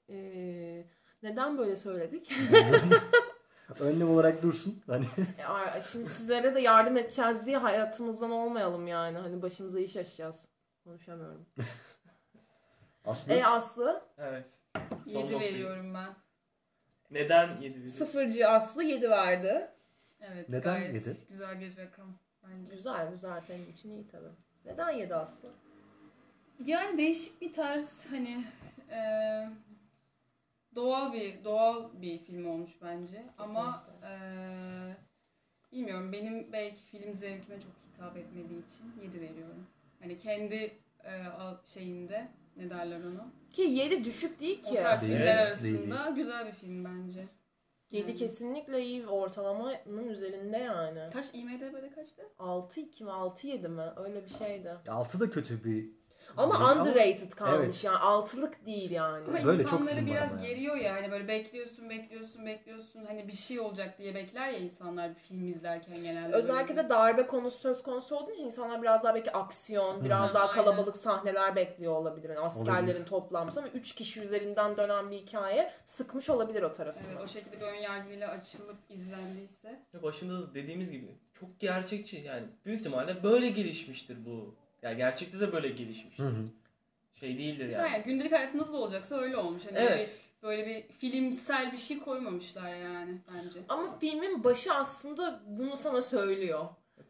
e, 0.10 0.18
neden 1.24 1.58
böyle 1.58 1.76
söyledik? 1.78 2.32
Önlem 3.80 4.10
olarak 4.10 4.44
dursun. 4.44 4.84
Hani 4.88 5.06
E, 5.40 5.46
a- 5.46 5.82
Şimdi 5.82 6.06
sizlere 6.06 6.56
de 6.56 6.60
yardım 6.62 6.98
edeceğiz 6.98 7.46
diye 7.46 7.58
hayatımızdan 7.58 8.32
olmayalım 8.32 8.88
yani. 8.88 9.18
Hani 9.18 9.42
başımıza 9.42 9.80
iş 9.80 9.98
açacağız. 9.98 10.48
Konuşamıyorum. 10.84 11.46
aslında 13.06 13.38
E 13.38 13.46
Aslı? 13.46 14.02
Evet. 14.18 14.50
Son 15.06 15.20
7 15.22 15.34
noktayı- 15.34 15.40
veriyorum 15.40 15.94
ben. 15.94 16.16
Neden 17.12 17.48
7 17.62 17.76
veriyorsun? 17.76 18.06
Sıfırcı 18.06 18.50
Aslı 18.50 18.84
7 18.84 19.10
verdi. 19.10 19.68
Evet 20.22 20.50
Neden 20.50 20.64
gayet 20.64 20.94
yedi? 20.94 21.18
güzel 21.30 21.60
bir 21.60 21.78
rakam 21.78 22.08
bence. 22.44 22.76
Güzel 22.76 23.12
güzel 23.12 23.42
senin 23.42 23.72
için 23.72 23.90
iyi 23.92 24.08
tabii. 24.08 24.30
Neden 24.66 24.90
7 24.92 25.16
Aslı? 25.16 25.50
Yani 26.66 26.98
değişik 26.98 27.42
bir 27.42 27.54
tarz 27.54 28.06
hani 28.10 28.46
e, 28.92 29.00
doğal 30.76 31.14
bir 31.14 31.44
doğal 31.44 31.90
bir 32.02 32.18
film 32.18 32.48
olmuş 32.50 32.72
bence. 32.82 33.24
Ama 33.38 33.84
e, 34.04 34.12
bilmiyorum 35.72 36.12
benim 36.12 36.52
belki 36.54 36.82
film 36.82 37.14
zevkime 37.14 37.58
çok 37.60 37.72
hitap 37.94 38.18
etmediği 38.18 38.60
için 38.68 39.02
7 39.04 39.22
veriyorum. 39.22 39.68
Hani 40.02 40.18
kendi 40.18 40.56
e, 41.06 41.12
şeyinde 41.66 42.28
ne 42.58 42.70
derler 42.70 43.00
ona? 43.04 43.28
Ki 43.52 43.62
7 43.62 44.04
düşük 44.06 44.40
değil 44.40 44.62
O 44.66 44.70
ki. 44.70 44.76
tarz 44.76 45.02
Değil, 45.02 45.14
filmler 45.14 45.38
değil, 45.38 45.48
arasında 45.48 46.10
güzel 46.10 46.48
bir 46.48 46.52
film 46.52 46.86
bence. 46.86 47.28
7 47.92 48.08
Yani. 48.10 48.20
kesinlikle 48.20 48.82
iyi 48.86 49.08
ortalamanın 49.08 50.08
üzerinde 50.10 50.58
yani. 50.58 51.00
Kaç 51.14 51.26
IMDb'de 51.36 51.90
kaçtı? 51.90 52.22
6-2 52.40 53.04
mi 53.04 53.10
6-7 53.10 53.68
mi 53.68 53.82
öyle 53.98 54.24
bir 54.26 54.30
şeydi. 54.30 54.72
altı 54.88 55.20
da 55.20 55.30
kötü 55.30 55.64
bir 55.64 55.90
Ama 56.38 56.60
değil 56.60 56.80
underrated 56.80 57.32
kalmış 57.32 57.58
Evet. 57.66 57.84
yani 57.84 57.98
altılık 57.98 58.66
değil 58.66 58.92
yani. 58.92 59.24
Ama 59.28 59.44
Böyle 59.44 59.64
çok 59.64 59.74
insanları 59.82 59.96
var 59.98 60.06
biraz 60.06 60.32
ama 60.32 60.42
yani. 60.42 60.48
geriyor 60.48 60.76
ya 60.76 60.94
hani 60.94 61.12
böyle 61.12 61.28
bekliyorsun 61.28 61.90
bekliyorsun 61.90 62.46
bekliyorsun 62.46 63.06
hani 63.06 63.28
bir 63.28 63.34
şey 63.34 63.60
olacak 63.60 63.98
diye 63.98 64.16
bekler 64.16 64.48
ya 64.48 64.58
insanlar 64.60 65.10
bir 65.10 65.20
film 65.20 65.48
izlerken 65.48 66.04
genelde. 66.04 66.36
Özellikle 66.36 66.76
böyle. 66.76 66.86
de 66.86 66.90
darbe 66.90 67.28
konusu 67.28 67.58
söz 67.60 67.84
konusu 67.84 68.16
olduğu 68.16 68.32
için 68.32 68.46
insanlar 68.46 68.82
biraz 68.82 69.04
daha 69.04 69.16
belki 69.16 69.32
aksiyon, 69.32 70.04
biraz 70.06 70.30
Hı. 70.30 70.34
daha 70.34 70.44
Aynen. 70.50 70.56
kalabalık 70.64 70.96
sahneler 70.98 71.56
bekliyor 71.56 71.94
olabilir. 71.96 72.30
Yani 72.30 72.40
askerlerin 72.40 72.84
Olabilir. 72.86 73.06
toplanması 73.06 73.60
ama 73.60 73.70
3 73.70 73.96
kişi 73.96 74.22
üzerinden 74.22 74.78
dönen 74.78 75.12
bir 75.12 75.18
hikaye 75.18 75.72
sıkmış 75.86 76.30
olabilir 76.30 76.62
o 76.64 76.72
tarafını. 76.72 77.04
Evet 77.12 77.22
o 77.24 77.28
şekilde 77.28 77.56
bir 77.60 77.66
ön 77.66 77.76
yargıyla 77.76 78.30
açılıp 78.30 78.78
izlendiyse. 78.90 79.80
Başında 80.04 80.42
da 80.42 80.54
dediğimiz 80.54 80.92
gibi 80.92 81.08
çok 81.40 81.60
gerçekçi 81.60 82.18
yani 82.18 82.44
büyük 82.66 82.80
ihtimalle 82.80 83.24
böyle 83.24 83.50
gelişmiştir 83.50 84.26
bu. 84.26 84.56
Yani 84.84 84.98
gerçekte 84.98 85.40
de 85.40 85.54
böyle 85.54 85.68
gelişmiştir. 85.68 86.24
Hı 86.24 86.28
hı. 86.28 86.44
Şey 87.20 87.38
değildir 87.38 87.72
yani. 87.72 87.92
yani 87.92 88.04
gündelik 88.04 88.32
hayatınızda 88.32 88.74
da 88.74 88.78
olacaksa 88.78 89.18
öyle 89.18 89.38
olmuş. 89.38 89.64
Hani 89.66 89.78
Evet. 89.78 90.20
böyle, 90.44 90.64
bir, 90.64 90.66
böyle 90.66 90.88
bir 90.90 90.94
filmsel 90.98 91.72
bir 91.72 91.78
şey 91.78 92.00
koymamışlar 92.00 92.76
yani 92.76 93.18
bence. 93.34 93.60
Ama 93.70 94.00
filmin 94.00 94.44
başı 94.44 94.74
aslında 94.74 95.42
bunu 95.48 95.78
sana 95.78 96.02
söylüyor. 96.02 96.66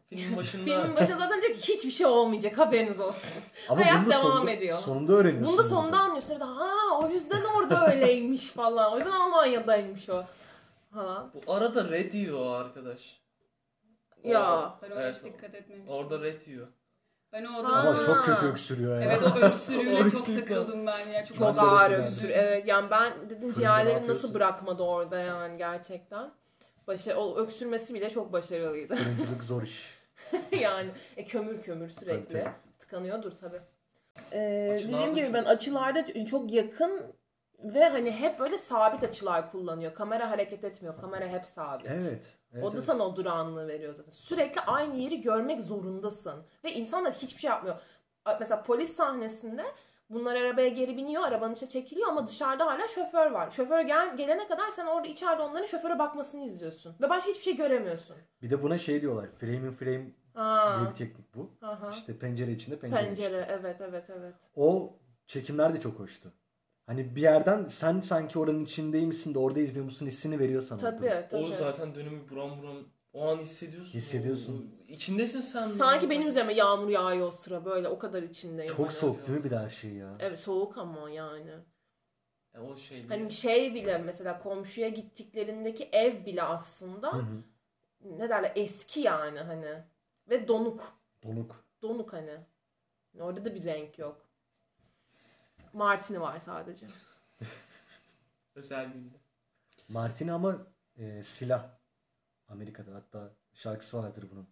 Filmin 0.08 0.36
başında 0.36 0.64
Filmin 0.64 0.96
başı 0.96 1.12
zaten 1.12 1.42
diyor 1.42 1.54
ki 1.54 1.74
hiçbir 1.74 1.90
şey 1.90 2.06
olmayacak 2.06 2.58
haberiniz 2.58 3.00
olsun. 3.00 3.30
Ama 3.68 3.80
Hayat 3.80 4.10
devam 4.10 4.22
sonunda, 4.22 4.50
ediyor. 4.50 4.78
sonunda 4.78 5.12
öğreniyorsun. 5.12 5.46
Bunu 5.52 5.58
da 5.58 5.62
sonunda 5.62 5.98
anlıyorsun. 5.98 6.28
Sonra 6.28 6.40
da, 6.40 6.46
Ha 6.56 6.98
o 7.02 7.08
yüzden 7.10 7.42
orada 7.56 7.92
öyleymiş 7.92 8.48
falan. 8.50 8.92
O 8.92 8.96
yüzden 8.96 9.10
Almanya'daymış 9.12 10.08
o. 10.08 10.24
Falan. 10.94 11.30
bu 11.46 11.52
arada 11.52 11.90
red 11.90 12.12
diyor 12.12 12.38
o 12.40 12.50
arkadaş. 12.50 13.20
Ya. 14.24 14.78
Ben 14.82 14.90
Evet, 14.90 15.16
hiç 15.16 15.24
dikkat 15.24 15.54
etmemiştim. 15.54 15.94
Orada 15.94 16.20
red 16.20 16.46
diyor. 16.46 16.68
Ben 17.34 17.44
o 17.44 17.58
adamı... 17.58 17.76
Ama 17.76 18.00
çok 18.00 18.24
kötü 18.24 18.46
öksürüyor 18.46 19.00
ya. 19.00 19.02
Evet 19.02 19.22
o 19.22 19.38
öksürüğüne 19.38 20.10
çok 20.10 20.26
takıldım 20.26 20.86
ben 20.86 20.98
ya. 20.98 21.24
Çok, 21.26 21.36
Çok 21.36 21.58
ağır 21.58 21.90
öksür. 21.90 22.28
Evet 22.28 22.66
yani 22.66 22.90
ben 22.90 23.12
dedim 23.30 23.62
yapıyorsun? 23.62 24.08
nasıl 24.08 24.34
bırakmadı 24.34 24.82
orada 24.82 25.18
yani 25.18 25.58
gerçekten. 25.58 26.30
Başa, 26.86 27.16
o 27.16 27.36
öksürmesi 27.38 27.94
bile 27.94 28.10
çok 28.10 28.32
başarılıydı. 28.32 28.94
Oyunculuk 28.94 29.42
zor 29.42 29.62
iş. 29.62 29.94
yani 30.60 30.88
e, 31.16 31.24
kömür 31.24 31.62
kömür 31.62 31.88
sürekli. 31.88 32.32
Tabii, 32.32 32.42
tabii. 32.42 32.52
Tıkanıyordur 32.78 33.32
tabii. 33.40 33.60
Ee, 34.32 34.80
dediğim 34.84 35.14
gibi 35.14 35.26
çok- 35.26 35.34
ben 35.34 35.44
açılarda 35.44 36.24
çok 36.30 36.52
yakın 36.52 37.02
ve 37.64 37.88
hani 37.88 38.10
hep 38.12 38.38
böyle 38.38 38.58
sabit 38.58 39.04
açılar 39.04 39.50
kullanıyor. 39.52 39.94
Kamera 39.94 40.30
hareket 40.30 40.64
etmiyor. 40.64 41.00
Kamera 41.00 41.26
hep 41.26 41.46
sabit. 41.46 41.86
Evet. 41.90 42.22
evet 42.52 42.64
o 42.64 42.70
da 42.70 42.74
evet. 42.74 42.84
sana 42.84 43.06
o 43.06 43.16
durağanlığı 43.16 43.68
veriyor 43.68 43.94
zaten. 43.94 44.12
Sürekli 44.12 44.60
aynı 44.60 44.96
yeri 44.96 45.20
görmek 45.20 45.60
zorundasın. 45.60 46.42
Ve 46.64 46.72
insanlar 46.72 47.12
hiçbir 47.12 47.40
şey 47.40 47.50
yapmıyor. 47.50 47.76
Mesela 48.40 48.62
polis 48.62 48.92
sahnesinde 48.96 49.64
bunlar 50.10 50.34
arabaya 50.36 50.68
geri 50.68 50.96
biniyor, 50.96 51.22
arabanın 51.22 51.54
içine 51.54 51.68
çekiliyor 51.68 52.08
ama 52.08 52.26
dışarıda 52.26 52.66
hala 52.66 52.88
şoför 52.88 53.30
var. 53.30 53.50
Şoför 53.50 53.80
gel, 53.80 54.16
gelene 54.16 54.48
kadar 54.48 54.70
sen 54.70 54.86
orada 54.86 55.08
içeride 55.08 55.42
onların 55.42 55.64
şoföre 55.66 55.98
bakmasını 55.98 56.44
izliyorsun. 56.44 56.96
Ve 57.00 57.10
başka 57.10 57.30
hiçbir 57.30 57.42
şey 57.42 57.56
göremiyorsun. 57.56 58.16
Bir 58.42 58.50
de 58.50 58.62
buna 58.62 58.78
şey 58.78 59.00
diyorlar. 59.00 59.26
Frame 59.40 59.54
in 59.56 59.72
frame 59.72 60.10
Aa, 60.34 60.78
diye 60.80 60.90
bir 60.90 60.94
teknik 60.94 61.34
bu. 61.34 61.50
aha. 61.62 61.90
İşte 61.90 62.18
pencere 62.18 62.50
içinde 62.50 62.78
pencere, 62.78 63.04
Pencere, 63.04 63.26
içinde. 63.26 63.46
evet 63.60 63.76
evet 63.80 64.10
evet. 64.10 64.34
O 64.56 64.96
çekimler 65.26 65.74
de 65.74 65.80
çok 65.80 65.98
hoştu. 65.98 66.32
Hani 66.86 67.16
bir 67.16 67.22
yerden 67.22 67.68
sen 67.68 68.00
sanki 68.00 68.38
oranın 68.38 68.64
içindeymişsin 68.64 69.34
de 69.34 69.38
orada 69.38 69.60
izliyor 69.60 69.84
musun 69.84 70.06
hissini 70.06 70.38
veriyor 70.38 70.62
sana. 70.62 70.78
Tabii 70.78 71.26
tabii. 71.30 71.44
O 71.44 71.50
zaten 71.50 71.94
dönümü 71.94 72.28
buram 72.28 72.62
buram 72.62 72.76
o 73.12 73.28
an 73.28 73.38
hissediyorsun. 73.38 73.94
Hissediyorsun. 73.94 74.78
O- 74.88 74.92
içindesin 74.92 75.40
sen. 75.40 75.72
Sanki 75.72 76.10
benim 76.10 76.28
üzerime 76.28 76.52
yağmur 76.54 76.88
yağıyor 76.88 77.26
o 77.28 77.30
sıra 77.30 77.64
böyle 77.64 77.88
o 77.88 77.98
kadar 77.98 78.22
içindeyim. 78.22 78.72
Çok 78.72 78.86
hani. 78.86 78.90
soğuk 78.90 79.26
değil 79.26 79.38
mi 79.38 79.44
bir 79.44 79.52
her 79.52 79.70
şey 79.70 79.92
ya? 79.92 80.16
Evet 80.20 80.38
soğuk 80.38 80.78
ama 80.78 81.10
yani. 81.10 81.50
Ya 82.54 82.62
o 82.62 82.76
şey 82.76 82.96
değil. 82.98 83.08
Hani 83.08 83.30
şey 83.30 83.74
bile 83.74 83.98
mesela 83.98 84.38
komşuya 84.38 84.88
gittiklerindeki 84.88 85.88
ev 85.92 86.26
bile 86.26 86.42
aslında 86.42 87.12
Hı 87.12 87.16
hı. 87.18 87.42
ne 88.04 88.28
derler 88.28 88.52
eski 88.56 89.00
yani 89.00 89.38
hani 89.38 89.82
ve 90.30 90.48
donuk. 90.48 90.98
Donuk. 91.22 91.64
Donuk 91.82 92.12
hani. 92.12 92.36
Orada 93.20 93.44
da 93.44 93.54
bir 93.54 93.64
renk 93.64 93.98
yok. 93.98 94.23
Martini 95.74 96.20
var 96.20 96.38
sadece. 96.38 96.86
Özel 98.54 98.94
bilgi. 98.94 99.16
Martini 99.88 100.32
ama 100.32 100.66
e, 100.96 101.22
silah. 101.22 101.70
Amerika'da 102.48 102.94
hatta 102.94 103.32
şarkısı 103.54 103.98
vardır 104.02 104.28
bunun. 104.32 104.48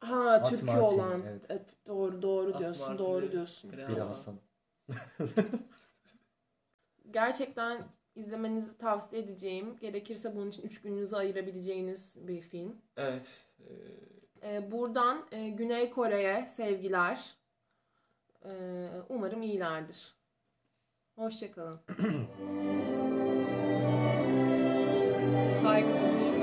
Ha 0.00 0.30
At 0.30 0.50
türkü 0.50 0.64
Martini, 0.64 0.82
olan. 1.00 1.22
evet. 1.26 1.46
Evet, 1.48 1.86
doğru 1.86 2.22
doğru 2.22 2.50
At 2.54 2.58
diyorsun. 2.58 2.86
Martini, 2.88 2.98
Doğru 3.06 3.32
diyorsun. 3.32 3.72
Biri 3.72 3.88
Biri 3.88 4.00
Hasan. 4.00 4.08
Hasan. 4.08 4.40
Gerçekten 7.10 7.84
izlemenizi 8.14 8.78
tavsiye 8.78 9.22
edeceğim. 9.22 9.76
Gerekirse 9.80 10.36
bunun 10.36 10.48
için 10.50 10.62
3 10.62 10.80
gününüzü 10.82 11.16
ayırabileceğiniz 11.16 12.28
bir 12.28 12.40
film. 12.40 12.76
Evet. 12.96 13.46
Ee, 13.60 13.64
Ee, 14.42 14.70
buradan 14.70 15.26
e, 15.32 15.48
Güney 15.48 15.90
Kore'ye 15.90 16.46
sevgiler. 16.46 17.34
Ee, 18.44 18.88
umarım 19.08 19.42
iyilerdir. 19.42 20.14
Hoşçakalın. 21.20 21.78
Saygı 25.62 25.88
duruşu. 25.88 26.39